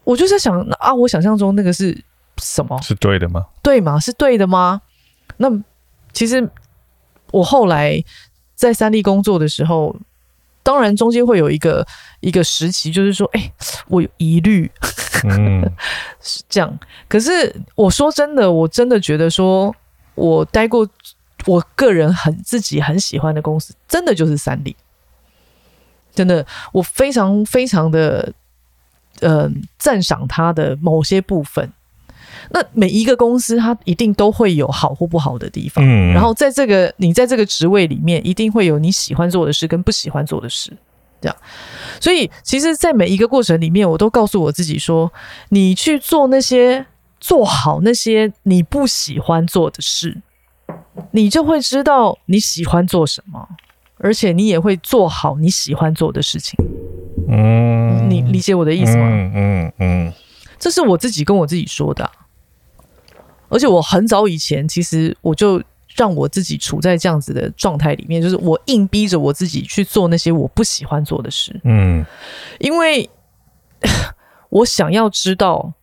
[0.04, 1.98] 我就在想啊，我想象中那个是
[2.40, 2.78] 什么？
[2.82, 3.46] 是对的吗？
[3.64, 3.98] 对吗？
[3.98, 4.82] 是对的吗？
[5.38, 5.50] 那
[6.12, 6.50] 其实
[7.32, 8.04] 我后来
[8.56, 9.96] 在三立工作的时候。
[10.62, 11.86] 当然，中间会有一个
[12.20, 13.52] 一个时期，就是说，哎，
[13.88, 14.70] 我有疑虑，
[15.24, 15.64] 嗯，
[16.22, 16.80] 是这样。
[17.08, 19.76] 可是我说真的，我真的觉得说，
[20.16, 20.88] 我待过，
[21.46, 24.76] 我个人很自己很喜欢的公司，真的就是三立。
[26.14, 28.34] 真的，我非常非常的，
[29.22, 31.72] 呃，赞赏他的某些部分。
[32.52, 35.84] 那每一个公司，它一定都会有好或不好的地方。
[35.86, 40.72] 嗯，然后在这个你在这个职位里面，一定会有你喜欢做的事跟不喜欢做的事，
[41.22, 41.36] 这样。
[42.00, 45.12] 所以，其实，在每一个过程里面，我都告诉我自己说：
[45.50, 46.86] 你去做那些
[47.20, 50.22] 做好那些你不喜欢做的事，
[51.12, 53.48] 你就会知道你喜欢做什么，
[53.98, 56.56] 而且你也会做好你喜欢做的事情。
[57.28, 59.08] 嗯，你理解我的意思吗？
[59.08, 60.14] 嗯嗯嗯，
[60.58, 62.12] 这是我自己跟我自己说的啊。
[63.50, 65.62] 而且我很早以前，其实我就
[65.96, 71.60] 让我自己处在这样子的状态里面，就是我硬逼着我自己去做那些我不喜欢做的事。
[71.64, 72.06] 嗯，
[72.60, 73.10] 因为
[74.50, 75.74] 我想要知道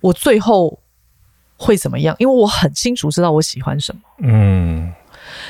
[0.00, 0.80] 我最后
[1.56, 4.00] 会怎么样，因为我很清楚知道我喜欢什么。
[4.18, 4.92] 嗯，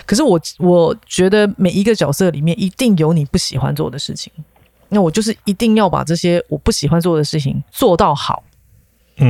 [0.04, 4.32] 可是我我觉得每一个角色里面一定有你不喜欢做的事情，
[4.88, 8.42] 那我就是一定要把这些我不喜欢做的事情做到好。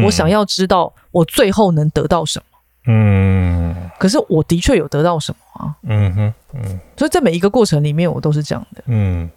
[0.05, 9.31] 我想要知道我最后能得到什么，嗯，可是我的确有得到什么啊，嗯哼，嗯，所以在每一个过程里面，我都是这样的，嗯。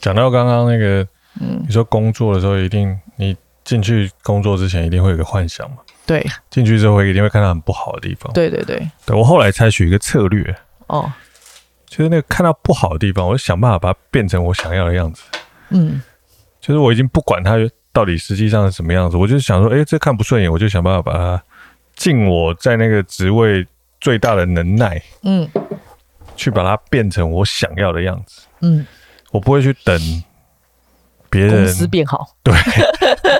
[0.00, 1.06] 讲到刚刚那个，
[1.40, 10.54] 嗯，你说工作的时候，一定你进去工作之前，一定会有个幻想嘛，对，进去之后会一定会看到很不好的地方，对对对，对我后来采取一个策略，
[10.88, 11.10] 哦，
[11.86, 15.22] 就是那个看到不好的地方，我就想办法把它变成我想要的样子，
[15.70, 16.02] 嗯，
[16.60, 17.56] 就是我已经不管它。
[17.94, 19.16] 到底实际上是什么样子？
[19.16, 21.42] 我就想说，哎、欸，这看不顺眼，我就想办法把它
[21.94, 23.64] 尽我在那个职位
[24.00, 25.48] 最大的能耐，嗯，
[26.34, 28.84] 去把它变成我想要的样子，嗯，
[29.30, 29.96] 我不会去等
[31.30, 32.52] 别人公司变好，对，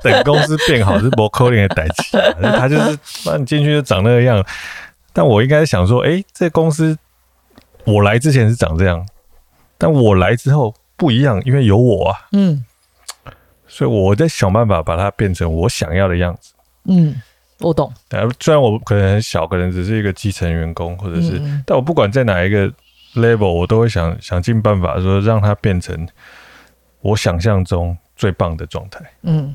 [0.02, 4.44] 等公司变好是不可能的代志，他就是把你进去就长那个样，
[5.12, 6.96] 但我应该想说，哎、欸，这公司
[7.84, 9.04] 我来之前是长这样，
[9.76, 12.64] 但我来之后不一样，因为有我啊，嗯，
[13.74, 17.20] 所以我在想办法把它变成我想要的样子，嗯。
[17.60, 22.70] 我懂，但虽然我可能很小，可能只是一个基层员工，或者是，嗯、但我不管在哪一个
[23.14, 26.06] level，我都会想想尽办法说让它变成
[27.00, 29.54] 我想象中最棒的状态，嗯，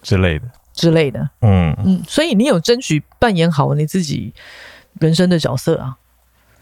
[0.00, 1.76] 之类的，之类的，嗯。
[1.84, 4.32] 嗯，所以你有争取扮演好你自己
[4.98, 5.96] 人生的角色啊，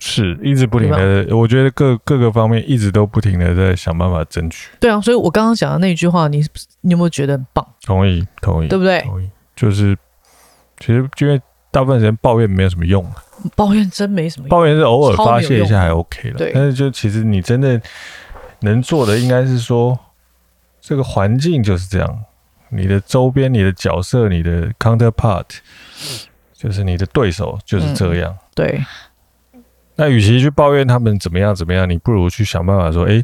[0.01, 6.43] 是一直不停的，我觉得各各个方面一直都不停的在想办法争取，对啊，所以我刚刚讲的那句话，你
[6.81, 7.65] 你有没有觉得很棒？
[7.83, 9.03] 同意，同意，对不对？
[9.03, 9.31] 同意。
[9.55, 9.95] 就是，
[10.79, 11.39] 其实因为
[11.71, 13.07] 大部分时间抱怨没有什么用，
[13.55, 14.49] 抱怨真没什么用。
[14.49, 16.51] 抱怨是偶尔发泄一下还 OK 了，对。
[16.55, 17.79] 但是就其实你真的
[18.61, 19.99] 能做的，应该是说，
[20.81, 22.25] 这个环境就是这样，
[22.71, 25.45] 你的周边、你的角色、你的 counterpart，
[26.55, 28.33] 就是你的对手就是这样。
[28.33, 28.85] 嗯、对。
[30.01, 33.23] 那与其去抱怨他们怎么样怎么样，你不如去想办法说，哎。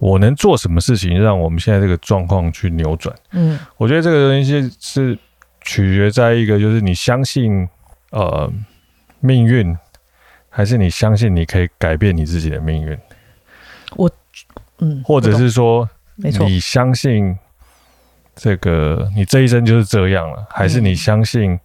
[0.00, 3.12] 我能做什么事情让我们现在这个状况去扭转？
[3.32, 5.18] 嗯，我觉得这个东西是
[5.60, 7.68] 取决在一个，就是你相信
[8.10, 8.48] 呃
[9.18, 9.76] 命运，
[10.48, 12.96] 还是你相信你可以改变你自己的命运？
[13.96, 14.08] 我
[14.78, 17.36] 嗯，或者是说，你相信
[18.36, 21.58] 这个你这一生就是这样了，还是你相信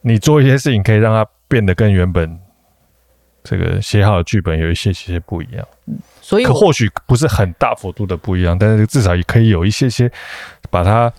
[0.00, 2.36] 你做一些事情可以让它变得跟原本
[3.42, 5.66] 这个写好的剧本有一些些不一样？
[5.86, 5.98] 嗯。
[6.20, 10.10] 所以，可或许不是很大幅度的不一样，但是至少也可以有一些些，
[10.70, 11.12] 把它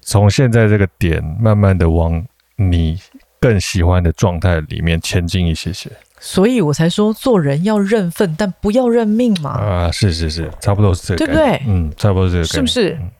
[0.00, 2.22] 从现在这个点慢慢的往
[2.56, 3.00] 你
[3.40, 5.90] 更喜欢的状态里面前进一些些。
[6.18, 9.50] 所以我才说，做人要认份，但不要认命嘛。
[9.52, 11.62] 啊，是是是，差不多是这个，对不对？
[11.66, 12.98] 嗯，差不多是这个，是不是？
[13.00, 13.10] 嗯，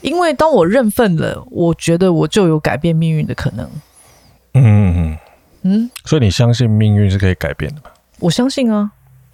[0.00, 3.66] 因为当我认份了，我觉得我就有改变命运的可能。
[4.54, 5.18] 嗯嗯嗯
[5.62, 7.90] 嗯，所以你相信命运是可以改变的吗？
[8.18, 8.90] 我相信啊。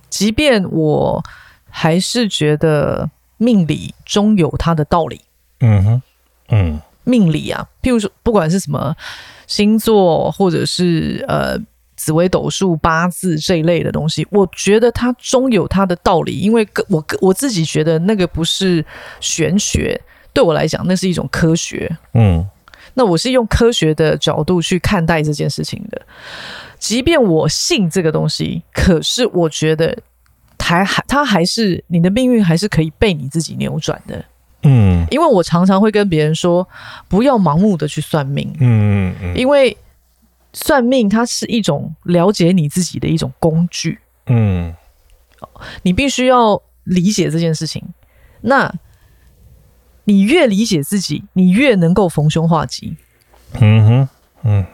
[0.09, 1.23] 即便我
[1.69, 5.21] 还是觉得命理终有它的道理，
[5.61, 6.03] 嗯哼，
[6.49, 8.95] 嗯，命理啊，譬如说，不管是什么
[9.47, 11.59] 星座，或者是呃
[11.97, 18.83] 紫微斗数、八字这一类的东西，我觉得它终有它的道理，因为我我自己觉得那个不是
[19.21, 20.01] 玄学，
[20.33, 22.49] 对我来讲，那是一种科学，嗯，
[22.99, 26.01] 那我是用科学的角度去看待这件事情的。
[26.79, 29.97] 即便我信这个东西，可是我觉得
[30.59, 34.25] 还还它还是你的命运还是可以被你自己扭转的。
[34.63, 36.67] 嗯，因为我常常会跟别人说，
[37.07, 38.51] 不要盲目的去算命。
[38.61, 39.77] 嗯嗯嗯，因为
[40.53, 43.99] 算命它是一种了解你自己的一种工具。
[44.27, 44.75] 嗯，
[45.83, 47.83] 你必须要理解这件事情。
[48.41, 48.73] 那
[50.07, 52.97] 你越理解自己，你越能够逢凶化吉。
[53.61, 54.09] 嗯哼，
[54.43, 54.67] 嗯。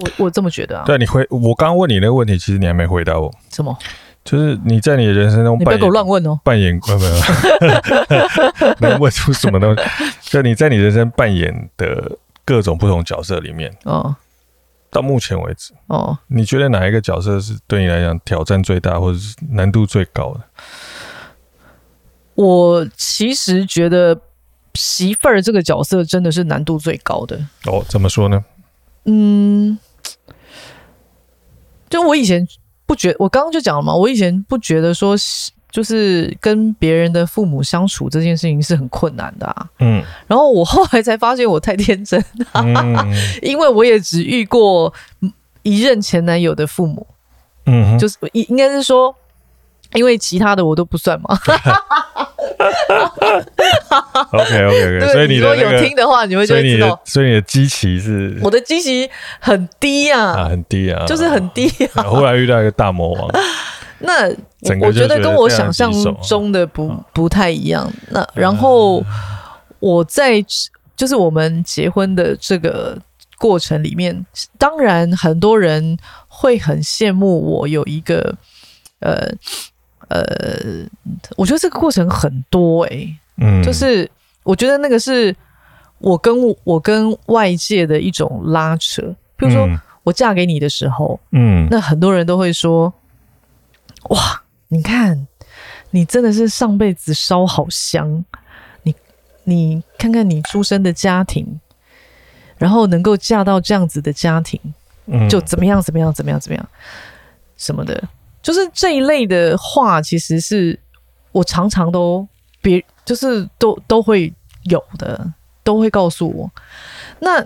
[0.00, 0.84] 我我这么觉得啊。
[0.86, 3.30] 对，你回我刚刚问你那个问题，其实你还没回答我。
[3.50, 3.76] 什么？
[4.24, 6.38] 就是你在你的人生中，你不要给我乱问哦。
[6.44, 9.82] 扮演没有没有，能问出什么东西？
[10.30, 14.14] 就你在你人生扮演的各种不同角色里面，哦，
[14.90, 20.40] 到目前为止，哦，你觉得哪一个角色是对你来讲挑战最大，或者是难度最高的？
[22.34, 24.18] 我其实觉得
[24.74, 27.36] 媳妇儿这个角色真的是难度最高的。
[27.66, 28.44] 哦，怎么说呢？
[29.04, 29.78] 嗯，
[31.90, 32.46] 就我以前
[32.86, 35.16] 不觉，我刚刚就讲了嘛，我以前不觉得说，
[35.70, 39.68] 就是跟别人的父母相处这件事情是很困难的啊。
[39.80, 42.96] 嗯，然后我后来才发现我太天真了，嗯、
[43.42, 44.92] 因为我也只遇过
[45.62, 47.06] 一任前男友的父母。
[47.66, 49.14] 嗯，就是应应该是说。
[49.94, 51.38] 因为其他的我都不算嘛。
[54.32, 57.00] OK OK OK， 所以你如果有听的话，你会就会知道。
[57.04, 58.38] 所以你的基期是？
[58.42, 59.08] 我的基期
[59.40, 62.02] 很低呀、啊，啊，很低啊，就是很低啊。
[62.02, 63.30] 后来遇到一个大魔王，
[64.00, 64.28] 那
[64.80, 67.90] 我觉得跟我想象中的不不太一样。
[68.10, 69.02] 那然后
[69.78, 70.44] 我在
[70.96, 72.98] 就是我们结婚的这个
[73.38, 74.24] 过程里面，
[74.58, 75.96] 当然很多人
[76.28, 78.34] 会很羡慕我有一个
[79.00, 79.32] 呃。
[80.12, 80.84] 呃，
[81.36, 84.10] 我觉得这个过程很多哎、欸，嗯，就是
[84.42, 85.34] 我觉得那个是
[85.98, 86.34] 我跟
[86.64, 89.02] 我跟外界的一种拉扯。
[89.36, 89.66] 比如说
[90.02, 92.92] 我嫁给你的时候，嗯，那很多人都会说，
[94.10, 95.26] 哇，你看
[95.90, 98.24] 你真的是上辈子烧好香，
[98.82, 98.94] 你
[99.44, 101.60] 你看看你出生的家庭，
[102.58, 104.60] 然后能够嫁到这样子的家庭，
[105.28, 106.68] 就怎么样怎么样怎么样怎么样
[107.56, 108.08] 什么的，
[108.42, 110.78] 就是这一类的话，其实是
[111.30, 112.26] 我常常都
[112.60, 114.32] 别就是都都会
[114.64, 115.32] 有的，
[115.62, 116.50] 都会告诉我。
[117.20, 117.44] 那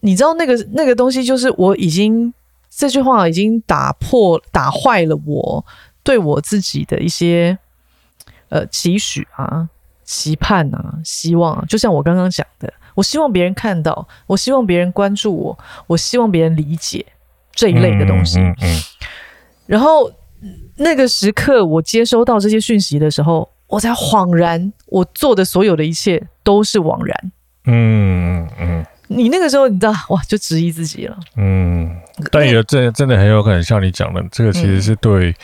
[0.00, 2.32] 你知道那个那个东西，就是我已经
[2.68, 5.64] 这句话已经打破打坏了我
[6.02, 7.56] 对我自己的一些
[8.48, 9.68] 呃期许啊、
[10.04, 12.72] 期盼啊、希望，就像我刚刚讲的。
[12.94, 17.04] 我希望别人看到，我希望别人关注我，我希望别人理解
[17.52, 18.38] 这一类的东西。
[19.66, 20.12] 然后
[20.76, 27.32] 那个时刻，我接收到这些讯息的时候，我才恍然，我做的所有的一切都是枉然。
[27.64, 31.18] 嗯嗯，嗯你那个时候，你知道，哇，就质疑自己了。
[31.36, 31.96] 嗯，
[32.30, 35.34] 但也真真的很有可能像你讲的，这个其实是对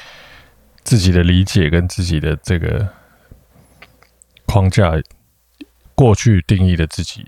[0.84, 2.88] 自己的理解跟自己的这个
[4.46, 4.92] 框架
[5.94, 7.26] 过去定义的自己。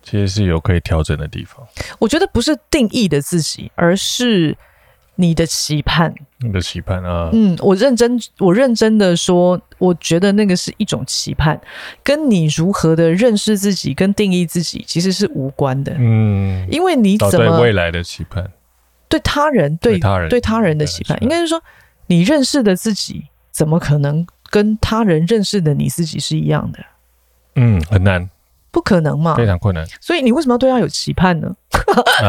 [0.00, 1.66] 其实是有可以调整的地方。
[1.98, 4.56] 我觉得不是定义的自己，而是
[5.20, 6.14] 你的期盼。
[6.40, 11.60] 你的期盼啊，嗯，我认真，我认真的说，我觉得那个是一种期盼，
[12.04, 15.92] 跟你如何的认识自己跟定义自己其实是无关的。
[15.98, 18.48] 嗯，因为你怎么对未来的期盼，
[19.08, 21.60] 对他人，对，对他人，对他人的期盼，应该是说
[22.06, 26.78] 你认识的自己，怎么可能跟他人认识的你自己是一样的？
[27.56, 28.30] 嗯，很难。
[28.78, 29.84] 不可能嘛，非常困难。
[30.00, 31.52] 所以你为什么要对他有期盼呢？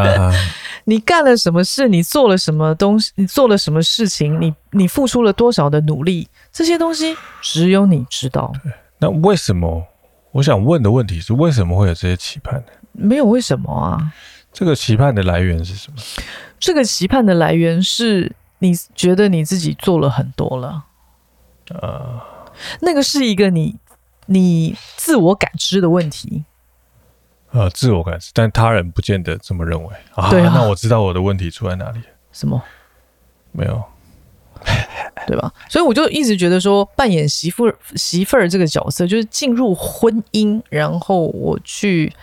[0.86, 1.88] 你干了什么事？
[1.88, 3.12] 你做了什么东西？
[3.18, 4.42] 你做了什么事情？
[4.42, 6.28] 你你付出了多少的努力？
[6.52, 8.52] 这些东西只有你知道。
[8.98, 9.86] 那为什么？
[10.32, 12.72] 我想问的问题是：为什么会有这些期盼呢？
[12.94, 14.12] 没有为什么啊？
[14.52, 15.98] 这个期盼的来源是什么？
[16.60, 20.86] 这个期盼的来源是你觉得你自己做了很多了。
[21.70, 22.20] 呃，
[22.82, 23.76] 那个是一个你。
[24.32, 26.46] 你自我感知的问题，
[27.52, 30.30] 呃，自我感知，但他人不见得这么认为啊。
[30.30, 32.00] 对啊，那我知道我的问题出在哪里。
[32.32, 32.62] 什么？
[33.52, 33.84] 没有，
[35.26, 35.52] 对吧？
[35.68, 42.14] 所以我就一直觉得说，扮演媳妇媳妇儿这个角色，就是进入婚姻，然后我去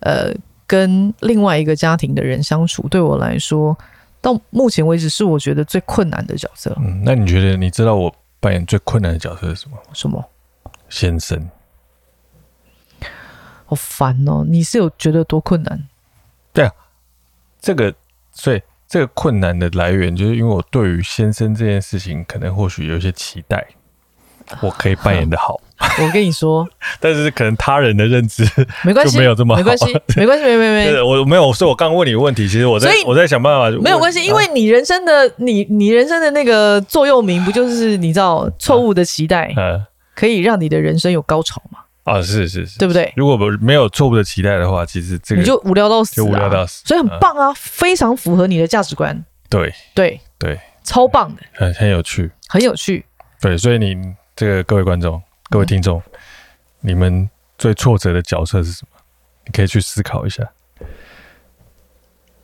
[0.00, 0.30] 呃
[0.66, 3.74] 跟另外一个家庭的人相处，对我来说，
[4.20, 6.76] 到目前为止是我觉得最困难的角色。
[6.78, 9.78] 嗯，那你觉得你知道我扮演最困难的角色是什么？
[9.94, 10.22] 什么？
[10.94, 11.50] 先生，
[13.66, 14.44] 好烦哦！
[14.48, 15.88] 你是有觉得多困难？
[16.52, 16.70] 对啊，
[17.60, 17.92] 这个
[18.30, 23.66] 所以这个困难的来源，就是因为我对于先生这件事情，可能或许有一些期待，
[24.60, 25.60] 我可以扮演的好。
[26.00, 26.64] 我跟你说，
[27.00, 28.48] 但是可能他人的认知
[28.84, 29.86] 没关系，没有这么好，没关系，
[30.16, 39.52] 没关系，没没没， 我没有，所以我刚问你个问题，其实我在我在想办法，没有关系，因为你人生的你你人生的那个座右铭，不就是你知道错误的期待？
[39.56, 39.84] 嗯。
[40.14, 41.80] 可以让你的人生有高潮吗？
[42.04, 43.10] 啊，是是是，对不对？
[43.16, 49.24] 如果没有错误的期待的话，其实这个你就无聊到死，就无聊到死，所以很棒啊，非常符合你的价值观。
[49.48, 53.06] 对对对，超棒的，很很有趣，很有趣。
[53.40, 53.96] 对，所以你
[54.36, 56.02] 这个各位观众、各位听众，
[56.80, 58.98] 你们最挫折的角色是什么？
[59.46, 60.42] 你可以去思考一下。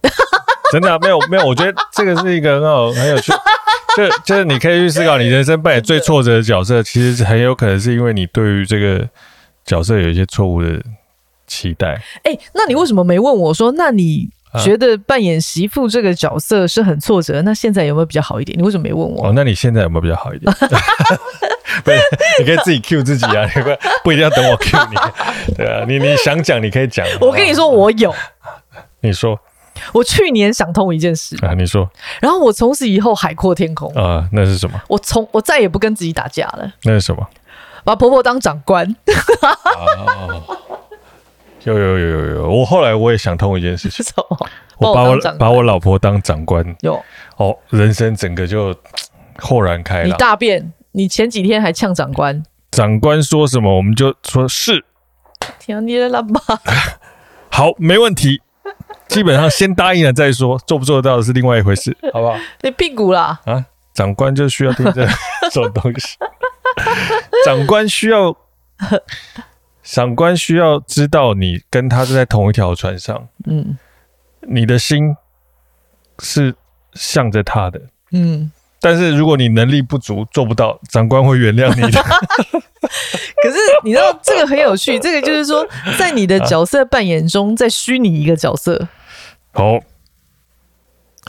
[0.73, 3.33] 真的啊没有没有，我觉得这个是一个很好很有趣。
[3.97, 9.09] 就就是你可以去思考，你人生扮演最挫折的角色，其实很有可能是因为你对于这个
[9.65, 10.81] 角色有一些错误的
[11.47, 12.01] 期待。
[12.25, 14.29] 哎，那你为什么没问我说，那你
[14.65, 17.43] 觉得扮演媳妇这个角色是很挫折？
[17.43, 18.59] 那现在有没有比较好一点？
[18.59, 19.29] 你为什么没问我？
[19.29, 20.53] 哦，那你现在有没有比较好一点？
[21.85, 21.99] 不是，
[22.39, 23.71] 你可以自己 cue 自己啊，你不
[24.05, 24.97] 不一定要等我 cue 你。
[25.55, 27.07] 对啊，你你想讲你可以讲。
[27.21, 28.15] 我跟你说，我有。
[29.01, 29.41] 你说。
[29.93, 31.89] 我去年想通一件事啊，你说，
[32.21, 34.81] 然后我从此以后海阔天空啊，那是什么？
[34.89, 36.73] 我从我再也不跟自己打架了。
[36.85, 37.27] 那是什么？
[37.85, 38.87] 把婆婆当长官。
[39.43, 40.43] 哦、
[41.65, 44.15] 有有有有有，我后来我也想通一件事情，
[44.79, 47.03] 我把我把我老婆当长官，有
[47.37, 48.75] 哦，人生整个就
[49.39, 50.09] 豁然开朗。
[50.09, 54.85] 你大变，你前几天还呛长官，长官说什么我们就说是，
[55.59, 56.61] 听你的喇叭。
[57.51, 58.41] 好，没问题。
[59.11, 62.37] 基本上先答应了再说，做不做得到的是另外一回事， 好不好？
[62.63, 63.41] 你屁股啦！
[63.45, 65.05] 啊，长官就需要听这
[65.51, 66.17] 种东西。
[67.45, 68.37] 长官需要，
[69.83, 73.29] 长官需要知道你跟他是在同一条船上。
[73.47, 73.77] 嗯，
[74.43, 75.17] 你的心
[76.21, 76.55] 是
[76.95, 77.81] 向着他的。
[78.13, 82.01] 嗯，但是如果你能力不足，做不到，长官会原谅你的。
[83.43, 85.67] 可是你知道这个很有趣，这个就是说，
[85.99, 88.89] 在你的角色扮演中，在虚拟一个角色。
[89.55, 89.81] 哦，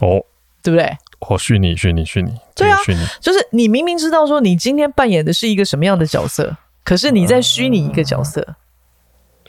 [0.02, 0.24] 哦，
[0.62, 0.98] 对不对？
[1.20, 8.56] 哦，虚拟，虚拟，虚拟，对啊，虚拟，就是你明明知道说你今天扮演的是一个什么样的角色，可是你在虚拟一个角色，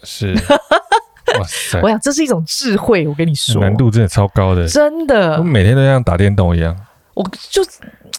[0.03, 0.35] 是，
[1.39, 1.81] 哇塞！
[1.81, 5.39] 我想这是一种智慧，我跟你说，难度真的超高的，真的。
[5.39, 6.77] 我每天都像打电动一样。
[7.15, 7.63] 我就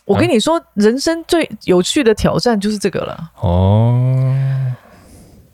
[0.05, 3.31] 我跟你说，啊、人生最有趣的挑战就是这个了。
[3.39, 4.35] 哦，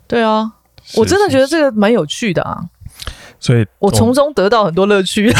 [0.07, 0.53] 对啊，
[0.95, 2.61] 我真的觉得这个蛮有趣的啊。
[3.39, 5.31] 所以我从中得到很多乐趣。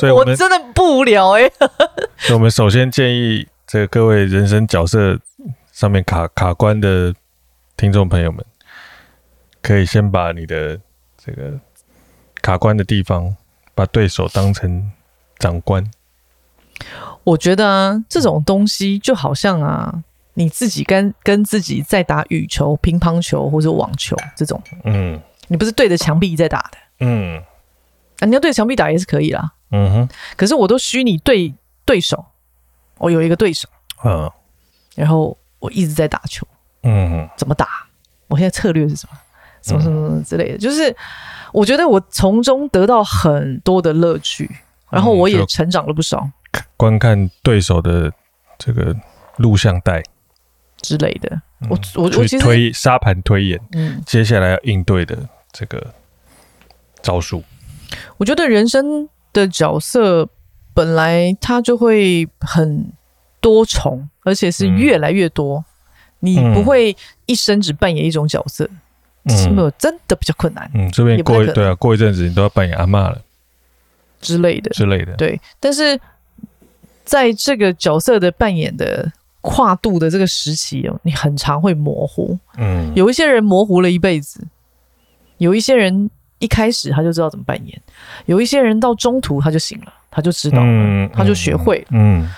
[0.00, 1.52] 所以我，我真的不无聊哎、欸。
[2.18, 5.18] 所以我们首先建议这个各位人生角色
[5.72, 7.14] 上面卡卡关的
[7.76, 8.44] 听众朋友们，
[9.60, 10.78] 可以先把你的
[11.22, 11.52] 这个
[12.40, 13.36] 卡关的地方，
[13.74, 14.90] 把对手当成
[15.38, 15.84] 长官。
[17.24, 20.02] 我觉得啊，这种东西就好像啊，
[20.34, 25.20] 你自己跟跟自己在打羽球、乒乓球或者网球这种，嗯，
[25.50, 27.42] 你不是对着墙壁在打的，嗯，
[28.20, 30.08] 啊，你要对着墙壁打也是可以啦，嗯哼。
[30.36, 31.52] 可是我都虚拟对
[31.84, 32.24] 对手，
[32.98, 33.68] 我有一个对手，
[34.04, 34.30] 嗯，
[34.94, 36.46] 然后我一直在打球，
[36.84, 37.66] 嗯哼，怎么打？
[38.28, 39.18] 我现在策略是什么？
[39.60, 40.96] 什么什么什么之类的，就是
[41.52, 44.48] 我觉得我从中得到很多的乐趣，
[44.88, 46.30] 然后我也成长了不少。
[46.76, 48.12] 观看对手的
[48.56, 48.94] 这个
[49.38, 50.00] 录像带。
[50.82, 55.94] 之类的，我我我其实推沙盘推演，嗯，接下来要应对的这个
[57.02, 57.42] 招数。
[58.16, 60.28] 我觉得人生的角色
[60.74, 62.92] 本来它就会很
[63.40, 65.64] 多重，而且是越来越多。
[66.20, 66.96] 你不会
[67.26, 68.68] 一生只扮演一种角色，
[69.28, 70.70] 是没有真的比较困难。
[70.74, 73.20] 嗯，这边过对啊，过一阵子你都要扮演阿嬷了
[74.20, 75.14] 之类的之类的。
[75.14, 76.00] 对，但是。
[77.02, 82.38] 在这个角色的扮演的跨度的这个时期哦，你很常会模糊。
[82.56, 84.46] 嗯，有一些人模糊了一辈子，
[85.40, 87.82] 有一些人一开始他就知道怎么扮演，
[88.26, 91.86] 有一些人到中途他就醒了，他就知道了，嗯、他就学会了。
[91.92, 92.28] 嗯，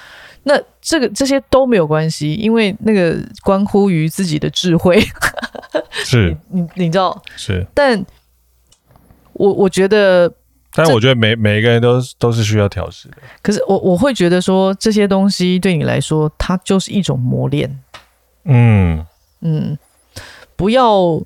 [0.45, 5.03] 那这个这些都没有关系，因为那个关乎于自己的智慧。
[6.05, 8.05] 是，你你知道是，但
[9.33, 10.33] 我我觉得。
[10.75, 13.17] 但是我觉得每每一个人都都是需要调试的。
[13.43, 17.79] 可是我我会觉得说，这些东西对你来说，它就是一种磨练。
[18.45, 19.05] 嗯
[19.43, 19.79] 嗯，
[20.57, 21.23] 不要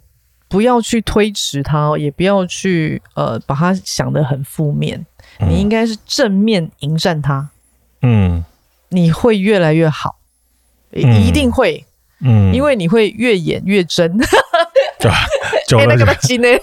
[0.48, 5.04] 不要去推迟它，也不要去呃把它想得很负面。
[5.38, 7.50] 嗯、你应该是正面迎战它。
[8.02, 8.44] 嗯，
[8.90, 10.16] 你会越来越好，
[10.92, 11.84] 嗯、一定会。
[12.20, 14.18] 嗯，因为你会越演越真。
[15.68, 16.48] 就 那个金呢？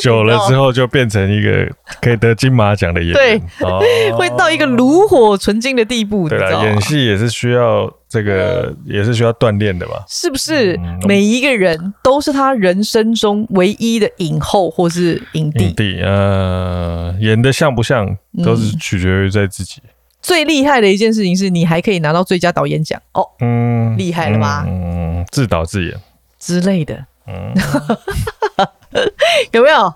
[0.00, 1.66] 久了之后就变成一个
[2.00, 3.80] 可以得金马奖的演员，对，哦、
[4.16, 6.28] 会到一个炉火纯青的地步。
[6.28, 10.04] 对了，演戏也是需要这个，也是需要锻炼的吧？
[10.06, 10.76] 是不是？
[10.76, 15.64] 嗯、每一个人都是他人生中唯一的影后或是影帝。
[15.64, 19.80] 影帝，呃，演的像不像，都是取决于在自己。
[19.82, 19.88] 嗯、
[20.20, 24.66] 最厉害的一件事情是你还可以拿到最佳导演奖哦，嗯，厉害了吧？
[24.68, 25.98] 嗯，自导自演
[26.38, 27.06] 之类的。
[27.26, 27.54] 嗯，
[29.52, 29.94] 有没有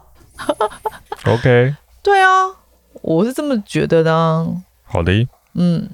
[1.26, 2.28] ？OK，对啊，
[3.02, 4.46] 我是这么觉得的啊。
[4.84, 5.12] 好的，
[5.54, 5.86] 嗯，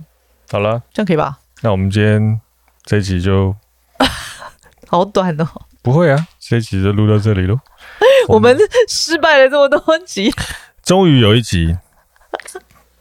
[0.51, 1.39] 好了，这样可以吧？
[1.65, 2.41] 那我们今天
[2.83, 3.55] 这一集就
[4.89, 5.47] 好短哦。
[5.81, 7.59] 不会啊，这一集就录到这里喽。
[8.29, 8.57] 我们
[8.89, 10.33] 失败了这么多集，
[10.83, 11.77] 终于有一集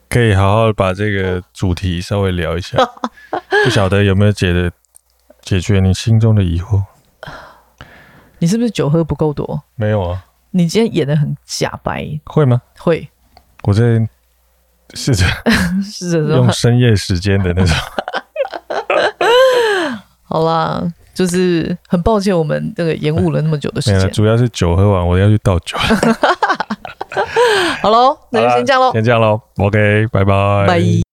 [0.09, 2.77] 可以好好把这个主题稍微聊一下。
[3.63, 4.71] 不晓得有没有解的
[5.41, 6.83] 解决你心中的疑惑？
[8.39, 9.63] 你是不是酒喝不够多？
[9.75, 10.23] 没有啊。
[10.51, 12.19] 你今天演的很假白。
[12.25, 12.61] 会吗？
[12.77, 13.09] 会。
[13.63, 14.07] 我在
[14.93, 15.25] 试着
[15.83, 17.75] 试着用深夜时间的那种。
[20.31, 20.81] 好啦，
[21.13, 24.09] 就是很抱歉，我们这个延误了那么久的时间。
[24.11, 25.77] 主要是酒喝完，我要去倒酒。
[27.83, 28.93] 好喽，那就先这样喽。
[28.93, 29.41] 先这样喽。
[29.57, 30.65] OK，拜拜。
[30.65, 31.10] 拜。